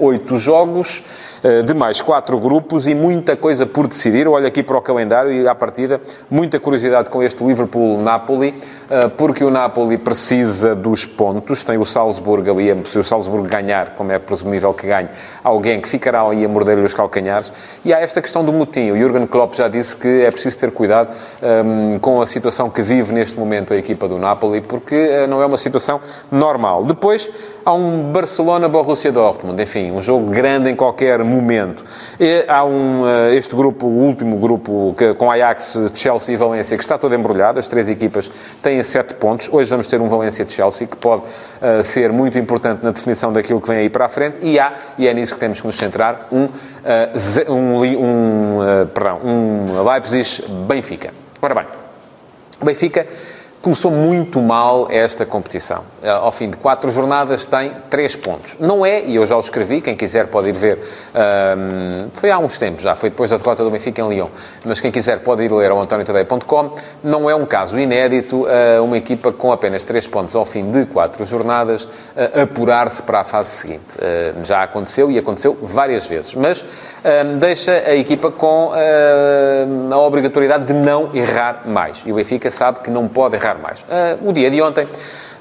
oito 0.00 0.36
jogos. 0.38 1.02
Eh, 1.44 1.62
de 1.62 1.74
mais 1.74 2.00
quatro 2.00 2.40
grupos 2.40 2.86
e 2.86 2.94
muita 2.94 3.36
coisa 3.36 3.66
por 3.66 3.86
decidir. 3.86 4.26
Olho 4.26 4.46
aqui 4.46 4.62
para 4.62 4.78
o 4.78 4.80
calendário 4.80 5.30
e, 5.30 5.46
à 5.46 5.54
partida, 5.54 6.00
muita 6.30 6.58
curiosidade 6.58 7.10
com 7.10 7.22
este 7.22 7.44
Liverpool-Napoli 7.44 8.54
ah, 8.90 9.10
porque 9.16 9.42
o 9.42 9.50
Napoli 9.50 9.96
precisa 9.96 10.74
dos 10.74 11.06
pontos, 11.06 11.64
tem 11.64 11.78
o 11.78 11.84
Salzburgo 11.84 12.50
ali, 12.50 12.82
se 12.84 12.98
o 12.98 13.04
Salzburgo 13.04 13.48
ganhar, 13.48 13.94
como 13.96 14.12
é 14.12 14.18
presumível 14.18 14.74
que 14.74 14.86
ganhe, 14.86 15.08
alguém 15.42 15.80
que 15.80 15.88
ficará 15.88 16.22
ali 16.22 16.44
a 16.44 16.48
morder 16.48 16.78
os 16.78 16.92
calcanhares, 16.92 17.50
e 17.84 17.94
há 17.94 18.00
esta 18.00 18.20
questão 18.20 18.44
do 18.44 18.52
motim. 18.52 18.90
O 18.90 18.98
Jurgen 18.98 19.26
Klopp 19.26 19.54
já 19.54 19.68
disse 19.68 19.96
que 19.96 20.22
é 20.22 20.30
preciso 20.30 20.58
ter 20.58 20.70
cuidado 20.70 21.10
um, 21.42 21.98
com 21.98 22.20
a 22.20 22.26
situação 22.26 22.68
que 22.68 22.82
vive 22.82 23.12
neste 23.12 23.38
momento 23.38 23.72
a 23.72 23.76
equipa 23.76 24.06
do 24.06 24.18
Napoli, 24.18 24.60
porque 24.60 24.94
uh, 24.94 25.26
não 25.26 25.42
é 25.42 25.46
uma 25.46 25.56
situação 25.56 26.00
normal. 26.30 26.84
Depois, 26.84 27.30
há 27.64 27.72
um 27.72 28.12
Barcelona-Borussia 28.12 29.10
Dortmund, 29.10 29.62
enfim, 29.62 29.92
um 29.92 30.02
jogo 30.02 30.30
grande 30.30 30.70
em 30.70 30.76
qualquer 30.76 31.24
momento. 31.34 31.84
E 32.18 32.44
há 32.46 32.64
um, 32.64 33.02
uh, 33.02 33.32
este 33.32 33.54
grupo, 33.54 33.86
o 33.86 34.06
último 34.06 34.38
grupo, 34.38 34.94
que, 34.96 35.14
com 35.14 35.30
Ajax, 35.30 35.78
Chelsea 35.94 36.34
e 36.34 36.36
Valência, 36.36 36.76
que 36.76 36.82
está 36.82 36.96
todo 36.96 37.14
embrulhado, 37.14 37.58
as 37.58 37.66
três 37.66 37.88
equipas 37.88 38.30
têm 38.62 38.82
7 38.82 39.14
pontos. 39.14 39.48
Hoje 39.52 39.70
vamos 39.70 39.86
ter 39.86 40.00
um 40.00 40.08
Valência-Chelsea 40.08 40.86
que 40.86 40.96
pode 40.96 41.22
uh, 41.22 41.82
ser 41.82 42.12
muito 42.12 42.38
importante 42.38 42.84
na 42.84 42.90
definição 42.90 43.32
daquilo 43.32 43.60
que 43.60 43.68
vem 43.68 43.78
aí 43.78 43.90
para 43.90 44.06
a 44.06 44.08
frente. 44.08 44.38
E 44.42 44.58
há, 44.58 44.72
e 44.98 45.08
é 45.08 45.14
nisso 45.14 45.34
que 45.34 45.40
temos 45.40 45.60
que 45.60 45.66
nos 45.66 45.76
centrar, 45.76 46.28
um, 46.30 46.44
uh, 46.44 47.52
um, 47.52 47.82
um, 47.82 48.58
uh, 48.60 48.86
perdão, 48.86 49.20
um 49.24 49.82
Leipzig-Benfica. 49.82 51.12
Ora 51.42 51.54
bem, 51.54 51.66
Benfica 52.62 53.06
começou 53.64 53.90
muito 53.90 54.42
mal 54.42 54.88
esta 54.90 55.24
competição. 55.24 55.84
Eh, 56.02 56.10
ao 56.10 56.30
fim 56.30 56.50
de 56.50 56.56
quatro 56.58 56.90
jornadas 56.90 57.46
tem 57.46 57.72
três 57.88 58.14
pontos. 58.14 58.54
Não 58.60 58.84
é, 58.84 59.02
e 59.02 59.16
eu 59.16 59.24
já 59.24 59.34
o 59.38 59.40
escrevi, 59.40 59.80
quem 59.80 59.96
quiser 59.96 60.26
pode 60.26 60.50
ir 60.50 60.52
ver, 60.52 60.78
um, 60.78 60.82
ehm, 61.18 62.08
foi 62.12 62.30
há 62.30 62.38
uns 62.38 62.58
tempos 62.58 62.82
já, 62.82 62.94
foi 62.94 63.08
depois 63.08 63.30
da 63.30 63.38
derrota 63.38 63.64
do 63.64 63.70
Benfica 63.70 64.02
em 64.02 64.08
Lyon, 64.10 64.28
mas 64.66 64.80
quem 64.80 64.92
quiser 64.92 65.20
pode 65.20 65.44
ir 65.44 65.50
ler 65.50 65.70
ao 65.70 65.80
antoniotadeia.com, 65.80 66.74
não 67.02 67.30
é 67.30 67.34
um 67.34 67.46
caso 67.46 67.78
inédito 67.78 68.44
uh, 68.44 68.84
uma 68.84 68.98
equipa 68.98 69.32
com 69.32 69.50
apenas 69.50 69.82
três 69.82 70.06
pontos 70.06 70.36
ao 70.36 70.44
fim 70.44 70.70
de 70.70 70.84
quatro 70.84 71.24
jornadas 71.24 71.84
uh, 71.84 72.42
apurar-se 72.42 73.02
para 73.02 73.20
a 73.20 73.24
fase 73.24 73.48
seguinte. 73.50 73.96
Já 74.42 74.62
aconteceu 74.62 75.10
e 75.10 75.18
aconteceu 75.18 75.56
várias 75.62 76.06
vezes, 76.06 76.34
mas 76.34 76.62
ehm, 77.02 77.38
deixa 77.38 77.72
a 77.72 77.94
equipa 77.94 78.30
com 78.30 78.72
a 79.90 79.98
obrigatoriedade 79.98 80.66
de 80.66 80.74
não 80.74 81.14
errar 81.14 81.62
mais. 81.66 82.02
E 82.04 82.12
o 82.12 82.16
Benfica 82.16 82.50
sabe 82.50 82.80
que 82.80 82.90
não 82.90 83.08
pode 83.08 83.36
errar 83.36 83.53
mais. 83.58 83.82
Uh, 83.82 84.28
o 84.28 84.32
dia 84.32 84.50
de 84.50 84.60
ontem 84.60 84.86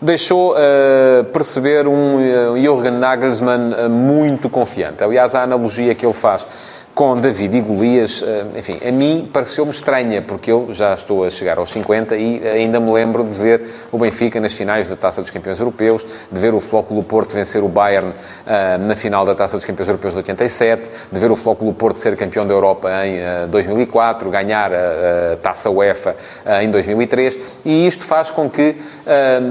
deixou 0.01 0.53
uh, 0.53 1.23
perceber 1.25 1.87
um 1.87 2.17
uh, 2.17 2.57
Jürgen 2.57 2.93
Nagelsmann 2.93 3.89
muito 3.89 4.49
confiante. 4.49 5.03
Aliás, 5.03 5.33
a 5.35 5.43
analogia 5.43 5.95
que 5.95 6.05
ele 6.05 6.13
faz 6.13 6.45
com 6.93 7.19
David 7.19 7.57
e 7.57 7.61
Golias, 7.61 8.23
eh, 8.25 8.59
enfim, 8.59 8.79
a 8.87 8.91
mim 8.91 9.27
pareceu-me 9.31 9.71
estranha, 9.71 10.21
porque 10.21 10.51
eu 10.51 10.67
já 10.71 10.93
estou 10.93 11.25
a 11.25 11.29
chegar 11.29 11.57
aos 11.57 11.71
50 11.71 12.15
e 12.15 12.47
ainda 12.47 12.79
me 12.79 12.91
lembro 12.91 13.23
de 13.23 13.35
ver 13.35 13.61
o 13.91 13.97
Benfica 13.97 14.39
nas 14.39 14.53
finais 14.53 14.87
da 14.87 14.95
Taça 14.95 15.19
dos 15.19 15.31
Campeões 15.31 15.59
Europeus, 15.59 16.05
de 16.31 16.39
ver 16.39 16.53
o 16.53 16.59
Futebol 16.59 17.03
Porto 17.03 17.33
vencer 17.33 17.63
o 17.63 17.67
Bayern 17.67 18.09
uh, 18.09 18.77
na 18.85 18.95
final 18.95 19.25
da 19.25 19.33
Taça 19.33 19.57
dos 19.57 19.65
Campeões 19.65 19.89
Europeus 19.89 20.13
de 20.13 20.19
87, 20.19 20.89
de 21.11 21.19
ver 21.19 21.31
o 21.31 21.35
Futebol 21.35 21.73
Porto 21.73 21.97
ser 21.97 22.15
campeão 22.15 22.45
da 22.45 22.53
Europa 22.53 22.89
em 23.05 23.19
uh, 23.19 23.47
2004, 23.47 24.29
ganhar 24.29 24.71
a, 24.71 25.35
Taça 25.41 25.71
UEFA 25.71 26.15
uh, 26.45 26.61
em 26.61 26.69
2003, 26.69 27.39
e 27.65 27.87
isto 27.87 28.03
faz 28.05 28.29
com 28.29 28.49
que, 28.49 28.75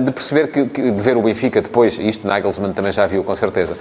de 0.04 0.12
perceber 0.12 0.48
que, 0.48 0.66
que, 0.66 0.90
de 0.90 1.02
ver 1.02 1.16
o 1.16 1.22
Benfica 1.22 1.60
depois, 1.60 1.98
isto 1.98 2.26
Nagelsmann 2.26 2.72
também 2.72 2.92
já 2.92 3.06
viu 3.06 3.24
com 3.24 3.34
certeza, 3.34 3.76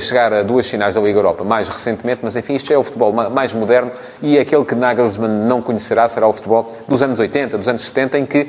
chegar 0.00 0.32
a 0.32 0.42
duas 0.42 0.68
finais 0.68 0.94
da 0.94 1.00
Liga 1.00 1.18
Europa 1.18 1.44
mais 1.44 1.68
recentemente, 1.68 2.20
mas 2.22 2.36
enfim, 2.36 2.53
isto 2.54 2.72
é 2.72 2.78
o 2.78 2.82
futebol 2.82 3.12
mais 3.12 3.52
moderno 3.52 3.90
e 4.22 4.38
aquele 4.38 4.64
que 4.64 4.74
Nagelsmann 4.74 5.46
não 5.46 5.60
conhecerá 5.60 6.08
será 6.08 6.26
o 6.26 6.32
futebol 6.32 6.72
dos 6.88 7.02
anos 7.02 7.18
80, 7.18 7.58
dos 7.58 7.68
anos 7.68 7.82
70, 7.82 8.18
em 8.18 8.26
que 8.26 8.46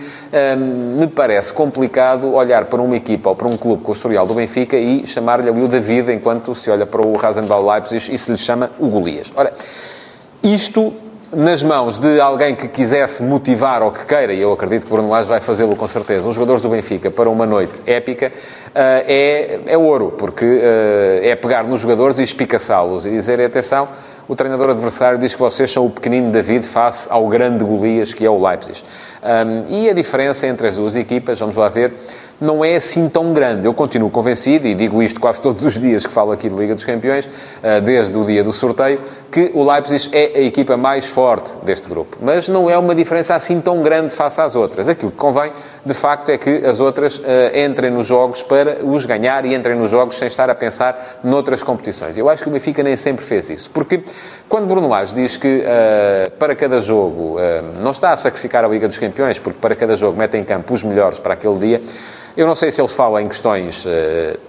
hum, 0.57 0.97
me 0.99 1.07
parece 1.07 1.51
complicado 1.53 2.33
olhar 2.33 2.65
para 2.65 2.81
uma 2.81 2.95
equipa 2.95 3.29
ou 3.29 3.35
para 3.35 3.47
um 3.47 3.57
clube 3.57 3.83
com 3.83 3.91
o 3.91 3.95
historial 3.95 4.25
do 4.25 4.33
Benfica 4.33 4.77
e 4.77 5.05
chamar-lhe 5.05 5.49
ali 5.49 5.63
o 5.63 5.67
David, 5.67 6.11
enquanto 6.11 6.55
se 6.55 6.69
olha 6.69 6.85
para 6.85 7.01
o 7.01 7.15
Rasenball 7.15 7.69
Leipzig 7.69 8.13
e 8.13 8.17
se 8.17 8.31
lhe 8.31 8.37
chama 8.37 8.71
o 8.79 8.87
Golias. 8.87 9.31
Ora, 9.35 9.53
isto 10.43 10.93
nas 11.35 11.61
mãos 11.61 11.97
de 11.97 12.19
alguém 12.19 12.55
que 12.55 12.67
quisesse 12.67 13.21
motivar 13.21 13.83
ou 13.83 13.91
que 13.91 14.05
queira, 14.05 14.33
e 14.33 14.39
eu 14.39 14.53
acredito 14.53 14.85
que 14.85 14.89
Bruno 14.89 15.09
Lage 15.09 15.27
vai 15.27 15.41
fazê-lo 15.41 15.75
com 15.75 15.87
certeza, 15.87 16.29
os 16.29 16.35
jogadores 16.35 16.61
do 16.61 16.69
Benfica 16.69 17.11
para 17.11 17.29
uma 17.29 17.45
noite 17.45 17.81
épica, 17.85 18.31
eh, 18.73 19.59
é, 19.67 19.73
é 19.73 19.77
ouro, 19.77 20.15
porque 20.17 20.45
eh, 20.45 21.29
é 21.29 21.35
pegar 21.35 21.65
nos 21.65 21.81
jogadores 21.81 22.19
e 22.19 22.23
espicaçá-los 22.23 23.05
e 23.05 23.09
dizer, 23.09 23.41
atenção, 23.41 23.89
o 24.27 24.35
treinador 24.35 24.69
adversário 24.69 25.19
diz 25.19 25.33
que 25.33 25.39
vocês 25.39 25.69
são 25.69 25.85
o 25.85 25.89
pequenino 25.89 26.31
David 26.31 26.65
face 26.65 27.07
ao 27.11 27.27
grande 27.27 27.63
Golias, 27.63 28.13
que 28.13 28.25
é 28.25 28.29
o 28.29 28.43
Leipzig. 28.43 28.81
Um, 29.21 29.65
e 29.69 29.89
a 29.89 29.93
diferença 29.93 30.47
entre 30.47 30.67
as 30.67 30.77
duas 30.77 30.95
equipas, 30.95 31.39
vamos 31.39 31.55
lá 31.55 31.69
ver, 31.69 31.93
não 32.39 32.65
é 32.65 32.75
assim 32.75 33.07
tão 33.07 33.33
grande. 33.33 33.65
Eu 33.67 33.73
continuo 33.73 34.09
convencido, 34.09 34.67
e 34.67 34.73
digo 34.73 35.01
isto 35.01 35.19
quase 35.19 35.41
todos 35.41 35.63
os 35.63 35.79
dias 35.79 36.05
que 36.05 36.11
falo 36.11 36.31
aqui 36.31 36.49
de 36.49 36.55
Liga 36.55 36.73
dos 36.73 36.83
Campeões, 36.83 37.27
ah, 37.63 37.79
desde 37.79 38.17
o 38.17 38.25
dia 38.25 38.43
do 38.43 38.51
sorteio, 38.51 38.99
que 39.35 39.51
o 39.53 39.69
Leipzig 39.69 40.09
é 40.13 40.31
a 40.39 40.41
equipa 40.43 40.77
mais 40.77 41.07
forte 41.07 41.51
deste 41.61 41.89
grupo. 41.89 42.15
Mas 42.21 42.47
não 42.47 42.69
é 42.69 42.77
uma 42.77 42.95
diferença 42.95 43.35
assim 43.35 43.59
tão 43.59 43.83
grande 43.83 44.15
face 44.15 44.39
às 44.39 44.55
outras. 44.55 44.87
Aquilo 44.87 45.11
que 45.11 45.17
convém, 45.17 45.51
de 45.85 45.93
facto, 45.93 46.29
é 46.29 46.37
que 46.37 46.65
as 46.65 46.79
outras 46.79 47.17
uh, 47.17 47.21
entrem 47.53 47.91
nos 47.91 48.07
jogos 48.07 48.41
para 48.41 48.77
os 48.81 49.05
ganhar 49.05 49.45
e 49.45 49.53
entrem 49.53 49.75
nos 49.75 49.91
jogos 49.91 50.15
sem 50.15 50.29
estar 50.29 50.49
a 50.49 50.55
pensar 50.55 51.19
noutras 51.21 51.61
competições. 51.61 52.17
Eu 52.17 52.29
acho 52.29 52.43
que 52.43 52.49
o 52.49 52.51
Benfica 52.53 52.81
nem 52.81 52.95
sempre 52.95 53.25
fez 53.25 53.49
isso. 53.49 53.69
Porque 53.71 54.05
quando 54.47 54.67
Bruno 54.67 54.87
Lage 54.87 55.13
diz 55.13 55.35
que 55.35 55.65
uh, 55.65 56.31
para 56.39 56.55
cada 56.55 56.79
jogo 56.79 57.35
uh, 57.35 57.81
não 57.81 57.91
está 57.91 58.13
a 58.13 58.17
sacrificar 58.17 58.63
a 58.63 58.69
Liga 58.69 58.87
dos 58.87 58.97
Campeões, 58.97 59.37
porque 59.37 59.59
para 59.59 59.75
cada 59.75 59.97
jogo 59.97 60.17
mete 60.17 60.37
em 60.37 60.45
campo 60.45 60.73
os 60.73 60.81
melhores 60.81 61.19
para 61.19 61.33
aquele 61.33 61.59
dia, 61.59 61.81
eu 62.37 62.45
não 62.45 62.53
sei 62.53 62.69
se 62.69 62.81
ele 62.81 62.89
fala 62.89 63.21
em 63.21 63.29
questões 63.29 63.85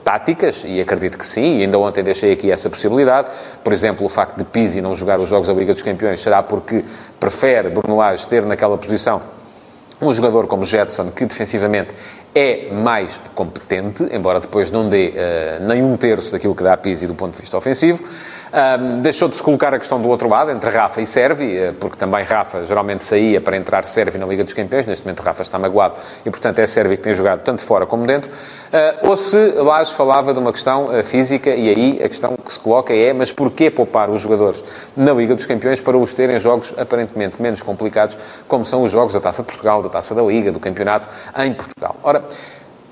táticas, 0.02 0.64
e 0.66 0.80
acredito 0.80 1.16
que 1.16 1.24
sim, 1.24 1.58
e 1.58 1.62
ainda 1.62 1.78
ontem 1.78 2.02
deixei 2.02 2.32
aqui 2.32 2.50
essa 2.50 2.68
possibilidade. 2.68 3.28
Por 3.62 3.72
exemplo, 3.72 4.04
o 4.04 4.08
facto 4.08 4.36
de 4.36 4.42
Pizzi 4.42 4.75
não 4.80 4.95
jogar 4.95 5.21
os 5.21 5.28
jogos 5.28 5.49
da 5.49 5.54
Liga 5.54 5.73
dos 5.73 5.83
Campeões 5.83 6.21
será 6.21 6.42
porque 6.42 6.85
prefere 7.18 7.68
Bruno 7.68 7.97
Lage 7.97 8.26
ter 8.28 8.45
naquela 8.45 8.76
posição 8.78 9.23
um 10.00 10.12
jogador 10.12 10.47
como 10.47 10.64
Jetson, 10.64 11.11
que 11.11 11.25
defensivamente 11.25 11.90
é 12.35 12.71
mais 12.71 13.18
competente, 13.35 14.06
embora 14.12 14.40
depois 14.40 14.71
não 14.71 14.88
dê 14.88 15.14
uh, 15.14 15.66
nem 15.66 15.83
um 15.83 15.97
terço 15.97 16.30
daquilo 16.30 16.54
que 16.54 16.62
dá 16.62 16.75
a 16.75 16.76
Pizzi 16.76 17.06
do 17.06 17.14
ponto 17.14 17.33
de 17.33 17.40
vista 17.40 17.56
ofensivo. 17.56 18.04
Um, 18.52 19.02
deixou 19.02 19.28
de 19.28 19.36
se 19.36 19.42
colocar 19.42 19.74
a 19.74 19.78
questão 19.78 20.00
do 20.00 20.08
outro 20.08 20.28
lado, 20.28 20.50
entre 20.50 20.70
Rafa 20.70 21.00
e 21.00 21.06
Servi, 21.06 21.58
uh, 21.58 21.74
porque 21.74 21.96
também 21.96 22.24
Rafa 22.24 22.64
geralmente 22.64 23.04
saía 23.04 23.40
para 23.40 23.56
entrar 23.56 23.84
Servi 23.84 24.18
na 24.18 24.26
Liga 24.26 24.44
dos 24.44 24.52
Campeões, 24.52 24.86
neste 24.86 25.04
momento 25.04 25.20
Rafa 25.20 25.42
está 25.42 25.58
magoado 25.58 25.96
e, 26.24 26.30
portanto, 26.30 26.58
é 26.60 26.66
Servi 26.66 26.96
que 26.96 27.02
tem 27.02 27.14
jogado 27.14 27.42
tanto 27.42 27.62
fora 27.62 27.86
como 27.86 28.06
dentro. 28.06 28.30
Uh, 28.30 29.08
ou 29.08 29.16
se 29.16 29.36
Lage 29.52 29.94
falava 29.94 30.32
de 30.32 30.38
uma 30.38 30.52
questão 30.52 30.88
física, 31.04 31.50
e 31.50 31.68
aí 31.68 32.00
a 32.02 32.08
questão 32.08 32.36
que 32.36 32.52
se 32.52 32.58
coloca 32.58 32.94
é, 32.94 33.12
mas 33.12 33.32
porquê 33.32 33.70
poupar 33.70 34.08
os 34.10 34.22
jogadores 34.22 34.62
na 34.96 35.12
Liga 35.12 35.34
dos 35.34 35.46
Campeões 35.46 35.80
para 35.80 35.96
os 35.96 36.12
terem 36.12 36.38
jogos 36.38 36.72
aparentemente 36.76 37.40
menos 37.40 37.62
complicados, 37.62 38.16
como 38.46 38.64
são 38.64 38.82
os 38.82 38.92
jogos 38.92 39.12
da 39.12 39.20
Taça 39.20 39.42
de 39.42 39.48
Portugal, 39.48 39.82
da 39.82 39.88
Taça 39.88 40.14
da 40.14 40.22
Liga, 40.22 40.52
do 40.52 40.60
Campeonato 40.60 41.08
em 41.38 41.52
Portugal? 41.52 41.96
Ora, 42.02 42.22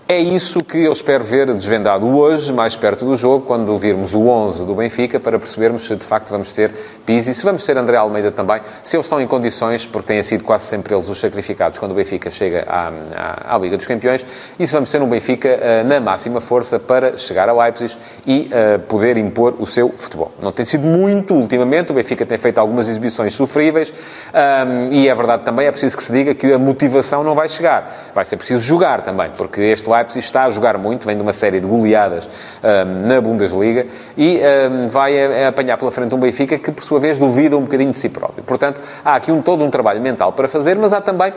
é 0.06 0.18
isso 0.18 0.58
que 0.62 0.84
eu 0.84 0.92
espero 0.92 1.24
ver 1.24 1.50
desvendado 1.54 2.06
hoje, 2.06 2.52
mais 2.52 2.76
perto 2.76 3.06
do 3.06 3.16
jogo, 3.16 3.46
quando 3.46 3.74
virmos 3.78 4.12
o 4.12 4.28
11 4.28 4.66
do 4.66 4.74
Benfica, 4.74 5.18
para 5.18 5.38
percebermos 5.38 5.86
se 5.86 5.96
de 5.96 6.06
facto 6.06 6.28
vamos 6.28 6.52
ter 6.52 6.72
Pizzi, 7.06 7.34
se 7.34 7.42
vamos 7.42 7.64
ter 7.64 7.78
André 7.78 7.96
Almeida 7.96 8.30
também, 8.30 8.60
se 8.84 8.96
eles 8.96 9.06
estão 9.06 9.18
em 9.18 9.26
condições, 9.26 9.86
porque 9.86 10.08
têm 10.08 10.22
sido 10.22 10.44
quase 10.44 10.66
sempre 10.66 10.94
eles 10.94 11.08
os 11.08 11.18
sacrificados 11.18 11.78
quando 11.78 11.92
o 11.92 11.94
Benfica 11.94 12.30
chega 12.30 12.66
à, 12.68 12.92
à, 13.16 13.54
à 13.54 13.58
Liga 13.58 13.78
dos 13.78 13.86
Campeões, 13.86 14.26
e 14.58 14.66
se 14.66 14.74
vamos 14.74 14.90
ter 14.90 15.00
um 15.00 15.08
Benfica 15.08 15.48
uh, 15.48 15.88
na 15.88 15.98
máxima 16.00 16.38
força 16.38 16.78
para 16.78 17.16
chegar 17.16 17.48
a 17.48 17.54
Leipzig 17.54 17.96
e 18.26 18.50
uh, 18.52 18.78
poder 18.80 19.16
impor 19.16 19.54
o 19.58 19.66
seu 19.66 19.88
futebol. 19.88 20.32
Não 20.42 20.52
tem 20.52 20.66
sido 20.66 20.84
muito 20.84 21.32
ultimamente, 21.32 21.92
o 21.92 21.94
Benfica 21.94 22.26
tem 22.26 22.36
feito 22.36 22.58
algumas 22.58 22.88
exibições 22.88 23.32
sofríveis, 23.32 23.90
um, 24.34 24.92
e 24.92 25.08
é 25.08 25.14
verdade 25.14 25.44
também, 25.44 25.66
é 25.66 25.70
preciso 25.70 25.96
que 25.96 26.02
se 26.02 26.12
diga 26.12 26.34
que 26.34 26.52
a 26.52 26.58
motivação 26.58 27.24
não 27.24 27.34
vai 27.34 27.48
chegar. 27.48 28.12
Vai 28.14 28.26
ser 28.26 28.36
preciso 28.36 28.60
jogar 28.60 29.00
também, 29.00 29.30
porque 29.34 29.62
este 29.62 29.93
Leipzig 29.94 30.24
está 30.24 30.44
a 30.44 30.50
jogar 30.50 30.78
muito, 30.78 31.06
vem 31.06 31.16
de 31.16 31.22
uma 31.22 31.32
série 31.32 31.60
de 31.60 31.66
goleadas 31.66 32.28
um, 32.62 33.06
na 33.06 33.20
Bundesliga 33.20 33.86
e 34.16 34.40
um, 34.40 34.88
vai 34.88 35.42
a, 35.42 35.46
a 35.46 35.48
apanhar 35.48 35.76
pela 35.76 35.90
frente 35.90 36.14
um 36.14 36.18
Benfica 36.18 36.58
que, 36.58 36.70
por 36.70 36.84
sua 36.84 37.00
vez, 37.00 37.18
duvida 37.18 37.56
um 37.56 37.62
bocadinho 37.62 37.92
de 37.92 37.98
si 37.98 38.08
próprio. 38.08 38.44
Portanto, 38.44 38.80
há 39.04 39.14
aqui 39.14 39.30
um, 39.30 39.42
todo 39.42 39.62
um 39.62 39.70
trabalho 39.70 40.00
mental 40.00 40.32
para 40.32 40.48
fazer, 40.48 40.76
mas 40.76 40.92
há 40.92 41.00
também 41.00 41.32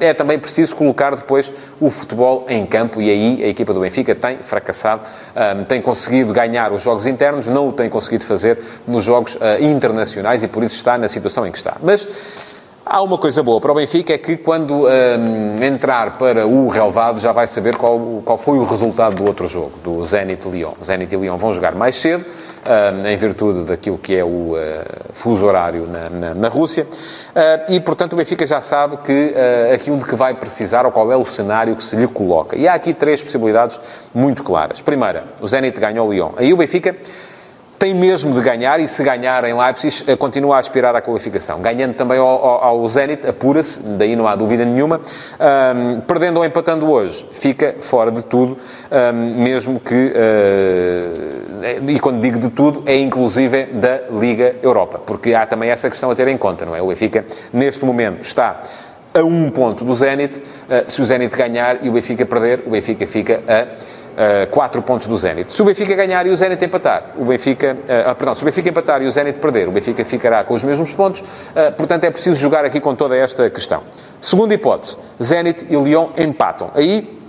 é 0.00 0.12
também 0.12 0.38
preciso 0.38 0.74
colocar 0.74 1.14
depois 1.14 1.52
o 1.80 1.88
futebol 1.90 2.44
em 2.48 2.66
campo 2.66 3.00
e 3.00 3.08
aí 3.08 3.44
a 3.44 3.48
equipa 3.48 3.72
do 3.72 3.80
Benfica 3.80 4.14
tem 4.14 4.38
fracassado, 4.38 5.02
tem 5.68 5.80
conseguido 5.80 6.32
ganhar 6.32 6.72
os 6.72 6.82
jogos 6.82 7.06
internos, 7.06 7.46
não 7.46 7.68
o 7.68 7.72
tem 7.72 7.88
conseguido 7.88 8.24
fazer 8.24 8.58
nos 8.86 9.04
jogos 9.04 9.36
uh, 9.36 9.62
internacionais 9.62 10.42
e 10.42 10.48
por 10.48 10.64
isso 10.64 10.74
está 10.74 10.98
na 10.98 11.08
situação 11.08 11.46
em 11.46 11.52
que 11.52 11.58
está. 11.58 11.76
Mas 11.80 12.06
Há 12.84 13.00
uma 13.00 13.16
coisa 13.16 13.44
boa 13.44 13.60
para 13.60 13.70
o 13.70 13.74
Benfica, 13.76 14.12
é 14.12 14.18
que 14.18 14.36
quando 14.36 14.86
um, 14.86 15.62
entrar 15.62 16.18
para 16.18 16.44
o 16.46 16.66
relevado 16.66 17.20
já 17.20 17.30
vai 17.30 17.46
saber 17.46 17.76
qual, 17.76 18.20
qual 18.24 18.36
foi 18.36 18.58
o 18.58 18.64
resultado 18.64 19.14
do 19.14 19.24
outro 19.24 19.46
jogo, 19.46 19.72
do 19.84 20.04
Zenit 20.04 20.48
Lyon. 20.48 20.72
Zenit 20.82 21.14
e 21.14 21.16
Lyon 21.16 21.36
vão 21.36 21.52
jogar 21.52 21.76
mais 21.76 21.96
cedo, 21.96 22.24
um, 22.24 23.06
em 23.06 23.16
virtude 23.16 23.64
daquilo 23.64 23.96
que 23.96 24.16
é 24.16 24.24
o 24.24 24.26
uh, 24.26 24.56
fuso 25.12 25.46
horário 25.46 25.86
na, 25.86 26.10
na, 26.10 26.34
na 26.34 26.48
Rússia, 26.48 26.84
uh, 26.84 27.72
e 27.72 27.78
portanto 27.78 28.14
o 28.14 28.16
Benfica 28.16 28.44
já 28.44 28.60
sabe 28.60 28.96
que 28.98 29.32
uh, 29.32 29.74
aquilo 29.74 29.98
de 29.98 30.04
que 30.04 30.16
vai 30.16 30.34
precisar 30.34 30.84
ou 30.84 30.90
qual 30.90 31.10
é 31.12 31.16
o 31.16 31.24
cenário 31.24 31.76
que 31.76 31.84
se 31.84 31.94
lhe 31.94 32.08
coloca. 32.08 32.56
E 32.56 32.66
há 32.66 32.74
aqui 32.74 32.92
três 32.92 33.22
possibilidades 33.22 33.78
muito 34.12 34.42
claras. 34.42 34.80
Primeira, 34.80 35.24
o 35.40 35.46
Zenit 35.46 35.78
ganhou 35.78 36.08
o 36.08 36.12
Lyon. 36.12 36.32
Aí 36.36 36.52
o 36.52 36.56
Benfica 36.56 36.96
tem 37.82 37.92
mesmo 37.94 38.32
de 38.32 38.40
ganhar 38.40 38.78
e 38.78 38.86
se 38.86 39.02
ganhar 39.02 39.42
em 39.42 39.58
Leipzig 39.58 40.04
eh, 40.06 40.14
continua 40.14 40.54
a 40.54 40.60
aspirar 40.60 40.94
à 40.94 41.02
qualificação. 41.02 41.60
Ganhando 41.60 41.94
também 41.94 42.16
ao, 42.16 42.62
ao, 42.62 42.88
Zenit, 42.88 43.26
apura-se, 43.26 43.80
daí 43.80 44.14
não 44.14 44.28
há 44.28 44.36
dúvida 44.36 44.64
nenhuma. 44.64 45.00
Um, 45.00 46.00
perdendo 46.02 46.36
ou 46.36 46.44
empatando 46.44 46.88
hoje, 46.88 47.28
fica 47.32 47.74
fora 47.80 48.12
de 48.12 48.22
tudo, 48.22 48.56
um, 48.56 49.42
mesmo 49.42 49.80
que, 49.80 50.12
uh, 50.14 51.90
e 51.90 51.98
quando 51.98 52.20
digo 52.20 52.38
de 52.38 52.50
tudo, 52.50 52.84
é 52.86 52.96
inclusive 52.96 53.64
da 53.64 54.02
Liga 54.12 54.54
Europa, 54.62 55.00
porque 55.04 55.34
há 55.34 55.44
também 55.44 55.68
essa 55.68 55.90
questão 55.90 56.08
a 56.08 56.14
ter 56.14 56.28
em 56.28 56.38
conta, 56.38 56.64
não 56.64 56.76
é? 56.76 56.80
O 56.80 56.86
Benfica, 56.86 57.24
neste 57.52 57.84
momento, 57.84 58.22
está 58.22 58.60
a 59.12 59.24
um 59.24 59.50
ponto 59.50 59.84
do 59.84 59.92
Zenit. 59.92 60.38
Uh, 60.38 60.88
se 60.88 61.02
o 61.02 61.04
Zenit 61.04 61.36
ganhar 61.36 61.84
e 61.84 61.88
o 61.88 61.92
Benfica 61.92 62.24
perder, 62.24 62.62
o 62.64 62.70
Benfica 62.70 63.08
fica 63.08 63.42
a 63.48 63.66
uh, 64.12 64.50
4 64.50 64.82
pontos 64.82 65.06
do 65.06 65.16
Zenit. 65.16 65.52
Se 65.52 65.62
o 65.62 65.64
Benfica 65.64 65.94
ganhar 65.94 66.26
e 66.26 66.30
o 66.30 66.36
Zenit 66.36 66.64
empatar, 66.64 67.12
o 67.16 67.24
Benfica, 67.24 67.76
uh, 67.76 68.14
perdão, 68.14 68.34
se 68.34 68.42
o 68.42 68.44
Benfica 68.44 68.68
empatar 68.68 69.02
e 69.02 69.06
o 69.06 69.10
Zenit 69.10 69.38
perder, 69.38 69.68
o 69.68 69.72
Benfica 69.72 70.04
ficará 70.04 70.44
com 70.44 70.54
os 70.54 70.62
mesmos 70.62 70.90
pontos. 70.92 71.20
Uh, 71.20 71.72
portanto, 71.76 72.04
é 72.04 72.10
preciso 72.10 72.36
jogar 72.36 72.64
aqui 72.64 72.80
com 72.80 72.94
toda 72.94 73.16
esta 73.16 73.48
questão. 73.50 73.82
Segunda 74.20 74.54
hipótese, 74.54 74.96
Zenit 75.22 75.66
e 75.68 75.76
Lyon 75.76 76.08
empatam. 76.16 76.70
Aí 76.74 77.22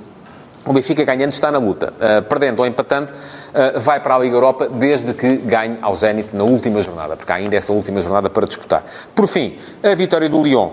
o 0.66 0.72
Benfica 0.72 1.04
ganhando 1.04 1.32
está 1.32 1.52
na 1.52 1.58
luta. 1.58 1.94
Uh, 1.94 2.24
perdendo 2.24 2.60
ou 2.60 2.66
empatando, 2.66 3.12
uh, 3.12 3.80
vai 3.80 4.00
para 4.00 4.16
a 4.16 4.20
Liga 4.20 4.36
Europa 4.36 4.70
desde 4.70 5.14
que 5.14 5.38
ganhe 5.38 5.78
ao 5.82 5.96
Zenit 5.96 6.36
na 6.36 6.44
última 6.44 6.82
jornada, 6.82 7.18
porque 7.18 7.32
há 7.32 7.36
ainda 7.36 7.56
essa 7.56 7.74
última 7.74 8.00
jornada 8.00 8.30
para 8.30 8.46
disputar. 8.46 8.84
Por 9.14 9.28
fim, 9.28 9.58
a 9.84 9.94
vitória 9.94 10.30
do 10.30 10.42
Lyon 10.42 10.72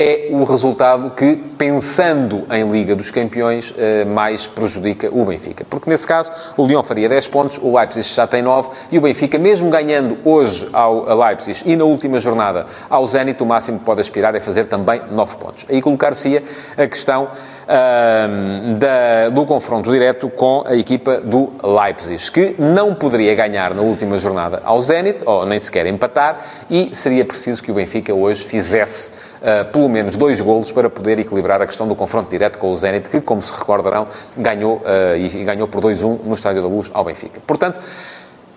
é 0.00 0.28
o 0.30 0.44
resultado 0.44 1.10
que, 1.10 1.36
pensando 1.36 2.46
em 2.50 2.72
Liga 2.72 2.96
dos 2.96 3.10
Campeões, 3.10 3.74
eh, 3.76 4.06
mais 4.06 4.46
prejudica 4.46 5.10
o 5.12 5.26
Benfica. 5.26 5.62
Porque, 5.68 5.90
nesse 5.90 6.06
caso, 6.06 6.32
o 6.56 6.66
Lyon 6.66 6.82
faria 6.82 7.06
10 7.06 7.28
pontos, 7.28 7.58
o 7.60 7.76
Leipzig 7.76 8.08
já 8.08 8.26
tem 8.26 8.40
9, 8.40 8.70
e 8.90 8.96
o 8.96 9.00
Benfica, 9.02 9.38
mesmo 9.38 9.68
ganhando 9.68 10.16
hoje 10.24 10.66
ao 10.72 11.04
Leipzig 11.18 11.62
e 11.66 11.76
na 11.76 11.84
última 11.84 12.18
jornada 12.18 12.64
ao 12.88 13.06
Zenit, 13.06 13.42
o 13.42 13.46
máximo 13.46 13.78
que 13.78 13.84
pode 13.84 14.00
aspirar 14.00 14.34
é 14.34 14.40
fazer 14.40 14.64
também 14.66 15.02
9 15.10 15.36
pontos. 15.36 15.66
Aí 15.68 15.82
colocar-se 15.82 16.42
a 16.78 16.86
questão 16.86 17.28
uh, 17.70 18.78
da, 18.78 19.28
do 19.28 19.46
confronto 19.46 19.90
direto 19.90 20.28
com 20.28 20.64
a 20.66 20.74
equipa 20.74 21.20
do 21.20 21.52
Leipzig, 21.62 22.30
que 22.30 22.54
não 22.58 22.94
poderia 22.94 23.34
ganhar 23.34 23.72
na 23.74 23.82
última 23.82 24.18
jornada 24.18 24.60
ao 24.64 24.82
Zenit, 24.82 25.20
ou 25.24 25.46
nem 25.46 25.60
sequer 25.60 25.86
empatar, 25.86 26.40
e 26.68 26.90
seria 26.94 27.24
preciso 27.24 27.62
que 27.62 27.70
o 27.70 27.74
Benfica 27.74 28.12
hoje 28.12 28.42
fizesse 28.44 29.10
uh, 29.40 29.64
pelo 29.72 29.88
menos 29.88 30.16
dois 30.16 30.40
golos 30.40 30.72
para 30.72 30.90
poder 30.90 31.18
equilibrar 31.18 31.62
a 31.62 31.66
questão 31.66 31.86
do 31.86 31.94
confronto 31.94 32.28
direto 32.28 32.58
com 32.58 32.72
o 32.72 32.76
Zenit, 32.76 33.08
que, 33.08 33.20
como 33.20 33.40
se 33.40 33.52
recordarão, 33.52 34.08
ganhou, 34.36 34.78
uh, 34.78 35.16
e 35.16 35.44
ganhou 35.44 35.68
por 35.68 35.80
2-1 35.80 36.24
no 36.24 36.34
Estádio 36.34 36.62
da 36.62 36.68
Luz 36.68 36.90
ao 36.92 37.04
Benfica. 37.04 37.40
Portanto, 37.46 37.80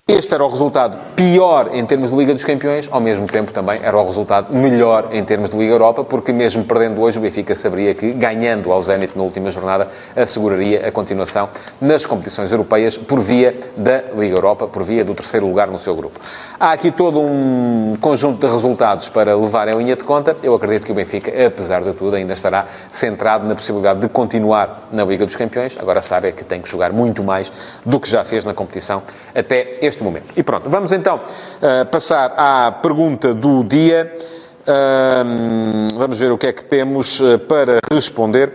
este 0.05 0.33
era 0.33 0.43
o 0.43 0.49
resultado 0.49 0.99
pior 1.15 1.69
em 1.71 1.85
termos 1.85 2.09
de 2.09 2.17
Liga 2.17 2.33
dos 2.33 2.43
Campeões, 2.43 2.89
ao 2.91 2.99
mesmo 2.99 3.25
tempo 3.25 3.53
também 3.53 3.79
era 3.81 3.97
o 3.97 4.05
resultado 4.05 4.53
melhor 4.53 5.07
em 5.13 5.23
termos 5.23 5.49
de 5.49 5.57
Liga 5.57 5.71
Europa, 5.71 6.03
porque 6.03 6.33
mesmo 6.33 6.65
perdendo 6.65 6.99
hoje, 6.99 7.17
o 7.17 7.21
Benfica 7.21 7.55
saberia 7.55 7.93
que, 7.93 8.11
ganhando 8.11 8.69
ao 8.73 8.83
Zenit 8.83 9.17
na 9.17 9.23
última 9.23 9.49
jornada, 9.49 9.87
asseguraria 10.13 10.85
a 10.85 10.91
continuação 10.91 11.47
nas 11.79 12.05
competições 12.05 12.51
europeias 12.51 12.97
por 12.97 13.21
via 13.21 13.55
da 13.77 14.01
Liga 14.13 14.35
Europa, 14.35 14.67
por 14.67 14.83
via 14.83 15.05
do 15.05 15.15
terceiro 15.15 15.47
lugar 15.47 15.69
no 15.69 15.79
seu 15.79 15.95
grupo. 15.95 16.19
Há 16.59 16.73
aqui 16.73 16.91
todo 16.91 17.21
um 17.21 17.95
conjunto 18.01 18.45
de 18.45 18.51
resultados 18.51 19.07
para 19.07 19.33
levar 19.37 19.69
em 19.69 19.77
linha 19.77 19.95
de 19.95 20.03
conta. 20.03 20.35
Eu 20.43 20.53
acredito 20.53 20.85
que 20.85 20.91
o 20.91 20.95
Benfica, 20.95 21.31
apesar 21.47 21.81
de 21.81 21.93
tudo, 21.93 22.17
ainda 22.17 22.33
estará 22.33 22.65
centrado 22.91 23.47
na 23.47 23.55
possibilidade 23.55 24.01
de 24.01 24.09
continuar 24.09 24.89
na 24.91 25.05
Liga 25.05 25.25
dos 25.25 25.37
Campeões. 25.37 25.77
Agora 25.79 26.01
sabe 26.01 26.33
que 26.33 26.43
tem 26.43 26.61
que 26.61 26.69
jogar 26.69 26.91
muito 26.91 27.23
mais 27.23 27.53
do 27.85 28.01
que 28.01 28.09
já 28.09 28.25
fez 28.25 28.43
na 28.43 28.53
competição 28.53 29.01
até 29.33 29.77
este 29.81 29.92
neste 29.93 30.03
momento. 30.03 30.33
E 30.35 30.43
pronto, 30.43 30.69
vamos 30.69 30.91
então 30.91 31.17
uh, 31.17 31.85
passar 31.87 32.33
à 32.35 32.71
pergunta 32.71 33.33
do 33.33 33.63
dia. 33.63 34.13
Uh, 34.61 35.97
vamos 35.97 36.19
ver 36.19 36.31
o 36.31 36.37
que 36.37 36.47
é 36.47 36.53
que 36.53 36.63
temos 36.63 37.19
uh, 37.19 37.37
para 37.39 37.79
responder. 37.91 38.53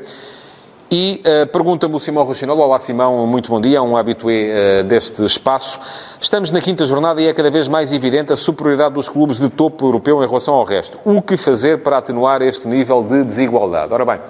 E 0.91 1.21
uh, 1.21 1.47
pergunta-me 1.49 1.95
o 1.95 2.01
Simão 2.01 2.25
Rochinol. 2.25 2.59
Olá, 2.59 2.79
Simão, 2.79 3.27
muito 3.27 3.51
bom 3.51 3.61
dia, 3.61 3.83
um 3.83 3.95
habitué 3.95 4.81
uh, 4.81 4.85
deste 4.85 5.23
espaço. 5.25 5.79
Estamos 6.19 6.51
na 6.51 6.63
quinta 6.63 6.87
jornada 6.87 7.21
e 7.21 7.27
é 7.27 7.33
cada 7.35 7.51
vez 7.51 7.69
mais 7.69 7.93
evidente 7.93 8.33
a 8.33 8.37
superioridade 8.37 8.95
dos 8.95 9.09
clubes 9.09 9.37
de 9.39 9.51
topo 9.51 9.87
europeu 9.87 10.25
em 10.25 10.27
relação 10.27 10.55
ao 10.55 10.65
resto. 10.65 10.99
O 11.05 11.21
que 11.21 11.37
fazer 11.37 11.83
para 11.83 11.99
atenuar 11.99 12.41
este 12.41 12.67
nível 12.69 13.03
de 13.03 13.23
desigualdade? 13.23 13.93
Ora 13.93 14.05
bem, 14.07 14.21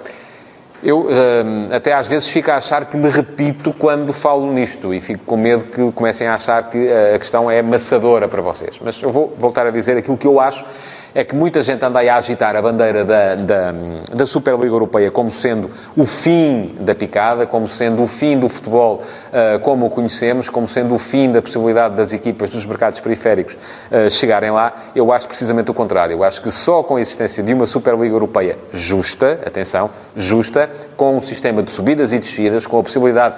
eu 0.83 1.01
uh, 1.01 1.73
até 1.73 1.93
às 1.93 2.07
vezes 2.07 2.29
fico 2.29 2.49
a 2.51 2.55
achar 2.55 2.85
que 2.85 2.95
me 2.95 3.09
repito 3.09 3.73
quando 3.73 4.13
falo 4.13 4.51
nisto 4.51 4.93
e 4.93 5.01
fico 5.01 5.25
com 5.25 5.37
medo 5.37 5.65
que 5.65 5.91
comecem 5.91 6.27
a 6.27 6.35
achar 6.35 6.69
que 6.69 6.89
a 6.91 7.19
questão 7.19 7.49
é 7.49 7.59
amassadora 7.59 8.27
para 8.27 8.41
vocês. 8.41 8.79
Mas 8.81 9.01
eu 9.01 9.09
vou 9.09 9.33
voltar 9.37 9.67
a 9.67 9.71
dizer 9.71 9.97
aquilo 9.97 10.17
que 10.17 10.27
eu 10.27 10.39
acho 10.39 10.65
é 11.13 11.23
que 11.23 11.35
muita 11.35 11.61
gente 11.61 11.83
anda 11.83 11.99
aí 11.99 12.09
a 12.09 12.17
agitar 12.17 12.55
a 12.55 12.61
bandeira 12.61 13.03
da, 13.03 13.35
da, 13.35 13.73
da 14.13 14.25
Superliga 14.25 14.73
Europeia 14.73 15.11
como 15.11 15.31
sendo 15.31 15.69
o 15.95 16.05
fim 16.05 16.75
da 16.79 16.93
picada, 16.93 17.45
como 17.45 17.67
sendo 17.67 18.03
o 18.03 18.07
fim 18.07 18.39
do 18.39 18.47
futebol 18.49 19.03
uh, 19.03 19.59
como 19.61 19.87
o 19.87 19.89
conhecemos, 19.89 20.49
como 20.49 20.67
sendo 20.67 20.95
o 20.95 20.99
fim 20.99 21.31
da 21.31 21.41
possibilidade 21.41 21.95
das 21.95 22.13
equipas 22.13 22.49
dos 22.49 22.65
mercados 22.65 22.99
periféricos 22.99 23.55
uh, 23.55 24.09
chegarem 24.09 24.51
lá. 24.51 24.73
Eu 24.95 25.11
acho 25.11 25.27
precisamente 25.27 25.71
o 25.71 25.73
contrário. 25.73 26.13
Eu 26.13 26.23
acho 26.23 26.41
que 26.41 26.51
só 26.51 26.83
com 26.83 26.95
a 26.95 27.01
existência 27.01 27.43
de 27.43 27.53
uma 27.53 27.67
Superliga 27.67 28.13
Europeia 28.13 28.57
justa, 28.71 29.39
atenção, 29.45 29.89
justa, 30.15 30.69
com 30.95 31.17
um 31.17 31.21
sistema 31.21 31.63
de 31.63 31.71
subidas 31.71 32.13
e 32.13 32.19
descidas, 32.19 32.65
com 32.65 32.79
a 32.79 32.83
possibilidade 32.83 33.35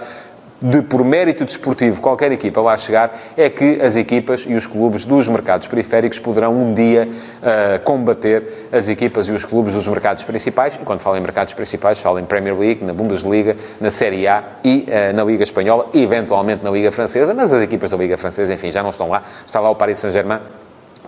de, 0.62 0.82
por 0.82 1.04
mérito 1.04 1.44
desportivo, 1.44 2.00
qualquer 2.00 2.32
equipa 2.32 2.62
lá 2.62 2.78
chegar, 2.78 3.18
é 3.36 3.50
que 3.50 3.82
as 3.82 3.96
equipas 3.96 4.42
e 4.42 4.54
os 4.54 4.68
clubes 4.68 5.06
dos 5.06 5.28
mercados 5.28 5.68
periféricos 5.68 6.20
poderão 6.20 6.54
um 6.54 6.74
dia 6.74 7.08
uh, 7.08 7.84
combater 7.84 8.68
as 8.72 8.88
equipas 8.88 9.28
e 9.28 9.32
os 9.32 9.44
clubes 9.44 9.74
dos 9.74 9.88
mercados 9.88 10.24
principais. 10.24 10.76
E 10.76 10.80
quando 10.80 11.00
falo 11.00 11.18
em 11.18 11.22
mercados 11.22 11.54
principais, 11.54 12.00
falo 12.00 12.20
em 12.20 12.26
Premier 12.26 12.58
League, 12.58 12.84
na 12.84 12.94
Bundesliga, 12.94 13.58
na 13.80 13.90
Série 13.90 14.28
A 14.28 14.44
e 14.64 14.86
uh, 14.88 15.16
na 15.16 15.24
Liga 15.24 15.44
Espanhola, 15.44 15.90
eventualmente 15.94 16.64
na 16.64 16.70
Liga 16.70 16.92
Francesa, 16.92 17.34
mas 17.34 17.52
as 17.52 17.62
equipas 17.64 17.90
da 17.90 17.98
Liga 17.98 18.18
Francesa, 18.18 18.54
enfim, 18.54 18.72
já 18.72 18.84
não 18.84 18.92
estão 18.92 19.10
lá. 19.10 19.24
Está 19.46 19.60
lá 19.60 19.70
o 19.72 19.76
Paris 19.76 19.98
Saint-Germain 19.98 20.61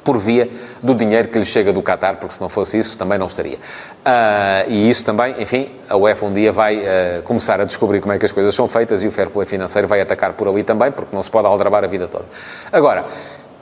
por 0.03 0.17
via 0.17 0.49
do 0.81 0.93
dinheiro 0.93 1.29
que 1.29 1.39
lhe 1.39 1.45
chega 1.45 1.71
do 1.71 1.81
Qatar, 1.81 2.17
porque 2.17 2.35
se 2.35 2.41
não 2.41 2.49
fosse 2.49 2.77
isso, 2.77 2.97
também 2.97 3.17
não 3.17 3.27
estaria. 3.27 3.55
Uh, 3.57 4.69
e 4.69 4.89
isso 4.89 5.03
também, 5.03 5.41
enfim, 5.41 5.69
a 5.89 5.95
UEFA 5.95 6.25
um 6.25 6.33
dia 6.33 6.51
vai 6.51 6.77
uh, 6.77 7.23
começar 7.23 7.61
a 7.61 7.65
descobrir 7.65 8.01
como 8.01 8.13
é 8.13 8.19
que 8.19 8.25
as 8.25 8.31
coisas 8.31 8.53
são 8.53 8.67
feitas 8.67 9.01
e 9.01 9.07
o 9.07 9.11
fair 9.11 9.29
play 9.29 9.45
financeiro 9.45 9.87
vai 9.87 10.01
atacar 10.01 10.33
por 10.33 10.47
ali 10.47 10.63
também, 10.63 10.91
porque 10.91 11.15
não 11.15 11.23
se 11.23 11.31
pode 11.31 11.47
aldrabar 11.47 11.83
a 11.83 11.87
vida 11.87 12.07
toda. 12.07 12.25
Agora, 12.71 13.05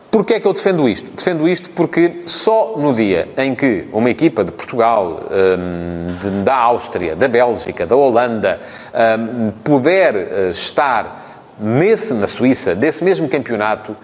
Porquê 0.10 0.34
é 0.34 0.40
que 0.42 0.46
eu 0.46 0.52
defendo 0.52 0.90
isto? 0.90 1.10
Defendo 1.16 1.48
isto 1.48 1.70
porque 1.70 2.24
só 2.26 2.76
no 2.76 2.94
dia 2.94 3.30
em 3.38 3.56
que 3.56 3.88
uma 3.94 4.10
equipa 4.10 4.44
de 4.44 4.52
Portugal, 4.52 5.22
um, 5.32 6.44
da 6.44 6.54
Áustria, 6.54 7.16
da 7.16 7.30
Bélgica, 7.30 7.88
da 7.88 7.96
Holanda, 7.96 8.60
puder 9.64 10.50
estar 10.50 11.46
nesse, 11.58 12.14
na 12.14 12.28
Suíça, 12.28 12.76
desse 12.76 13.02
mesmo 13.06 13.30
campeonato, 13.30 13.96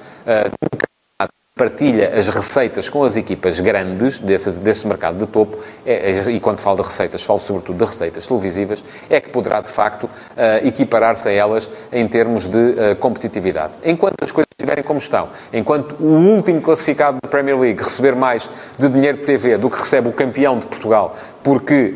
partilha 1.57 2.17
as 2.17 2.29
receitas 2.29 2.87
com 2.87 3.03
as 3.03 3.15
equipas 3.15 3.59
grandes 3.59 4.19
desse, 4.19 4.51
desse 4.51 4.87
mercado 4.87 5.17
de 5.17 5.27
topo, 5.27 5.57
é, 5.85 6.11
é, 6.11 6.31
e 6.31 6.39
quando 6.39 6.59
falo 6.59 6.77
de 6.77 6.83
receitas, 6.83 7.23
falo 7.23 7.39
sobretudo 7.39 7.77
de 7.77 7.85
receitas 7.85 8.25
televisivas, 8.27 8.83
é 9.09 9.19
que 9.19 9.29
poderá, 9.29 9.59
de 9.61 9.71
facto, 9.71 10.03
uh, 10.05 10.65
equiparar-se 10.65 11.27
a 11.27 11.31
elas 11.31 11.69
em 11.91 12.07
termos 12.07 12.45
de 12.45 12.57
uh, 12.57 12.95
competitividade. 12.99 13.73
Enquanto 13.83 14.23
as 14.23 14.31
coisas 14.31 14.46
estiverem 14.59 14.83
como 14.83 14.97
estão, 14.97 15.29
enquanto 15.53 15.95
o 15.99 16.17
último 16.35 16.59
classificado 16.59 17.19
da 17.21 17.29
Premier 17.29 17.59
League 17.59 17.79
receber 17.79 18.15
mais 18.15 18.49
de 18.75 18.89
dinheiro 18.89 19.19
de 19.19 19.23
TV 19.23 19.55
do 19.55 19.69
que 19.69 19.77
recebe 19.77 20.09
o 20.09 20.11
campeão 20.11 20.57
de 20.57 20.65
Portugal, 20.65 21.15
porque 21.43 21.93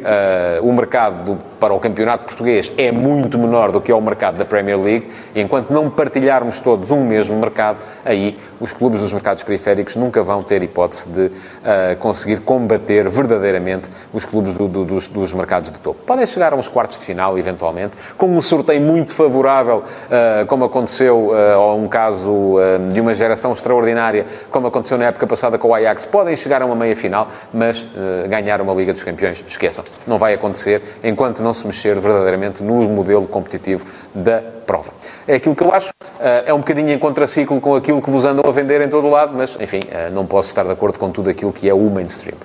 uh, 0.62 0.66
o 0.66 0.72
mercado 0.72 1.26
do, 1.26 1.38
para 1.60 1.74
o 1.74 1.80
campeonato 1.80 2.24
português 2.26 2.72
é 2.78 2.92
muito 2.92 3.38
menor 3.38 3.72
do 3.72 3.82
que 3.82 3.92
é 3.92 3.96
o 3.96 4.00
mercado 4.00 4.38
da 4.38 4.46
Premier 4.46 4.80
League, 4.80 5.10
enquanto 5.36 5.72
não 5.72 5.90
partilharmos 5.90 6.60
todos 6.60 6.92
um 6.92 7.04
mesmo 7.04 7.36
mercado, 7.36 7.80
aí 8.06 8.38
os 8.60 8.72
clubes 8.72 9.02
dos 9.02 9.12
mercados 9.12 9.42
periféricos 9.42 9.96
nunca 9.96 10.22
vão 10.22 10.44
ter 10.44 10.62
hipótese 10.62 11.10
de 11.10 11.26
uh, 11.26 11.98
conseguir 12.00 12.42
combater 12.42 13.10
verdadeiramente 13.10 13.90
os 14.14 14.24
clubes 14.24 14.54
do, 14.54 14.68
do, 14.68 14.86
dos, 14.86 15.08
dos, 15.08 15.34
mercados 15.34 15.72
de 15.72 15.80
topo. 15.80 16.00
Podem 16.06 16.28
chegar 16.28 16.54
a 16.54 16.56
uns 16.56 16.68
quartos 16.68 17.00
de 17.00 17.06
final, 17.06 17.40
eventualmente, 17.40 17.98
com 18.20 18.28
um 18.28 18.40
sorteio 18.40 18.82
muito 18.82 19.16
favorável, 19.16 19.78
uh, 19.80 20.46
como 20.46 20.64
aconteceu, 20.64 21.32
ou 21.58 21.78
um 21.78 21.88
caso 21.88 22.51
de 22.92 23.02
uma 23.02 23.14
geração 23.14 23.52
extraordinária, 23.52 24.26
como 24.50 24.68
aconteceu 24.68 24.98
na 24.98 25.06
época 25.06 25.28
passada 25.28 25.58
com 25.58 25.70
o 25.70 25.76
Ajax, 25.76 26.06
podem 26.06 26.36
chegar 26.36 26.62
a 26.62 26.66
uma 26.66 26.76
meia 26.76 26.96
final, 26.96 27.28
mas 27.54 27.84
ganhar 28.30 28.62
uma 28.62 28.74
Liga 28.74 28.94
dos 28.94 29.04
Campeões 29.04 29.44
esqueçam. 29.48 29.84
Não 30.08 30.18
vai 30.18 30.34
acontecer 30.34 30.82
enquanto 31.04 31.42
não 31.42 31.54
se 31.54 31.66
mexer 31.66 32.00
verdadeiramente 32.00 32.64
no 32.64 32.84
modelo 32.84 33.28
competitivo 33.28 33.86
da 34.14 34.42
prova. 34.66 34.92
É 35.28 35.36
aquilo 35.36 35.56
que 35.56 35.64
eu 35.64 35.72
acho. 35.72 35.92
Eh, 36.20 36.44
é 36.48 36.54
um 36.54 36.60
bocadinho 36.60 36.92
em 36.92 37.00
contraciclo 37.00 37.60
com 37.60 37.76
aquilo 37.76 38.02
que 38.02 38.10
vos 38.10 38.24
andam 38.26 38.48
a 38.48 38.52
vender 38.52 38.82
em 38.82 38.90
todo 38.90 39.08
o 39.08 39.10
lado, 39.10 39.34
mas, 39.36 39.58
enfim, 39.60 39.82
eh, 39.90 40.10
não 40.12 40.26
posso 40.26 40.50
estar 40.50 40.64
de 40.64 40.72
acordo 40.72 40.98
com 40.98 41.12
tudo 41.12 41.30
aquilo 41.30 41.52
que 41.52 41.68
é 41.68 41.74
o 41.74 41.90
mainstream. 41.90 42.38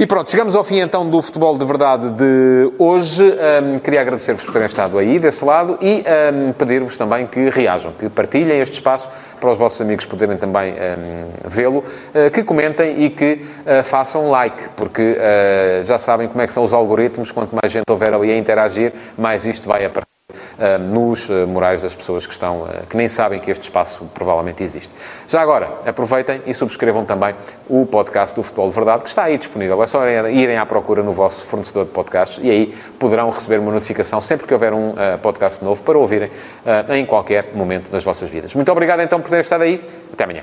E 0.00 0.06
pronto, 0.06 0.30
chegamos 0.30 0.54
ao 0.54 0.62
fim 0.62 0.78
então 0.78 1.10
do 1.10 1.20
Futebol 1.20 1.58
de 1.58 1.64
Verdade 1.64 2.10
de 2.10 2.72
hoje. 2.78 3.20
Um, 3.24 3.80
queria 3.80 4.00
agradecer-vos 4.00 4.44
por 4.44 4.52
terem 4.52 4.66
estado 4.66 4.96
aí 4.96 5.18
desse 5.18 5.44
lado 5.44 5.76
e 5.82 6.04
um, 6.32 6.52
pedir-vos 6.52 6.96
também 6.96 7.26
que 7.26 7.50
reajam, 7.50 7.90
que 7.98 8.08
partilhem 8.08 8.60
este 8.60 8.74
espaço 8.74 9.08
para 9.40 9.50
os 9.50 9.58
vossos 9.58 9.80
amigos 9.80 10.04
poderem 10.04 10.36
também 10.36 10.72
um, 10.72 11.48
vê-lo, 11.48 11.78
uh, 11.78 12.30
que 12.32 12.44
comentem 12.44 13.02
e 13.02 13.10
que 13.10 13.44
uh, 13.66 13.82
façam 13.82 14.30
like, 14.30 14.68
porque 14.76 15.02
uh, 15.18 15.84
já 15.84 15.98
sabem 15.98 16.28
como 16.28 16.42
é 16.42 16.46
que 16.46 16.52
são 16.52 16.62
os 16.62 16.72
algoritmos, 16.72 17.32
quanto 17.32 17.56
mais 17.60 17.72
gente 17.72 17.90
houver 17.90 18.14
ali 18.14 18.30
a 18.30 18.38
interagir, 18.38 18.92
mais 19.16 19.46
isto 19.46 19.68
vai 19.68 19.84
aparecer. 19.84 20.07
Eh, 20.58 20.76
nos 20.76 21.30
eh, 21.30 21.46
morais 21.46 21.80
das 21.80 21.94
pessoas 21.94 22.26
que 22.26 22.32
estão, 22.34 22.68
eh, 22.68 22.82
que 22.90 22.98
nem 22.98 23.08
sabem 23.08 23.40
que 23.40 23.50
este 23.50 23.62
espaço 23.62 24.04
provavelmente 24.12 24.62
existe. 24.62 24.92
Já 25.26 25.40
agora, 25.40 25.72
aproveitem 25.86 26.42
e 26.44 26.52
subscrevam 26.52 27.02
também 27.06 27.34
o 27.66 27.86
podcast 27.86 28.36
do 28.36 28.42
Futebol 28.42 28.68
de 28.68 28.74
Verdade, 28.74 29.04
que 29.04 29.08
está 29.08 29.24
aí 29.24 29.38
disponível. 29.38 29.82
É 29.82 29.86
só 29.86 30.06
irem 30.06 30.58
à 30.58 30.66
procura 30.66 31.02
no 31.02 31.14
vosso 31.14 31.46
fornecedor 31.46 31.86
de 31.86 31.92
podcasts 31.92 32.44
e 32.44 32.50
aí 32.50 32.74
poderão 32.98 33.30
receber 33.30 33.58
uma 33.58 33.72
notificação 33.72 34.20
sempre 34.20 34.46
que 34.46 34.52
houver 34.52 34.74
um 34.74 34.94
podcast 35.22 35.64
novo 35.64 35.82
para 35.82 35.96
ouvirem 35.96 36.30
em 36.90 37.06
qualquer 37.06 37.52
momento 37.54 37.88
das 37.90 38.04
vossas 38.04 38.28
vidas. 38.28 38.54
Muito 38.54 38.70
obrigado 38.70 39.00
então 39.00 39.22
por 39.22 39.30
terem 39.30 39.42
estado 39.42 39.62
aí. 39.62 39.82
Até 40.12 40.24
amanhã. 40.24 40.42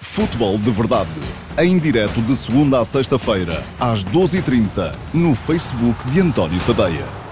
Futebol 0.00 0.56
de 0.56 0.70
Verdade, 0.70 1.10
em 1.58 1.78
direto 1.78 2.22
de 2.22 2.34
segunda 2.36 2.80
a 2.80 2.84
sexta-feira, 2.84 3.62
às 3.78 4.02
12h30, 4.04 4.94
no 5.12 5.34
Facebook 5.34 6.06
de 6.06 6.20
António 6.20 6.60
Tadeia. 6.60 7.23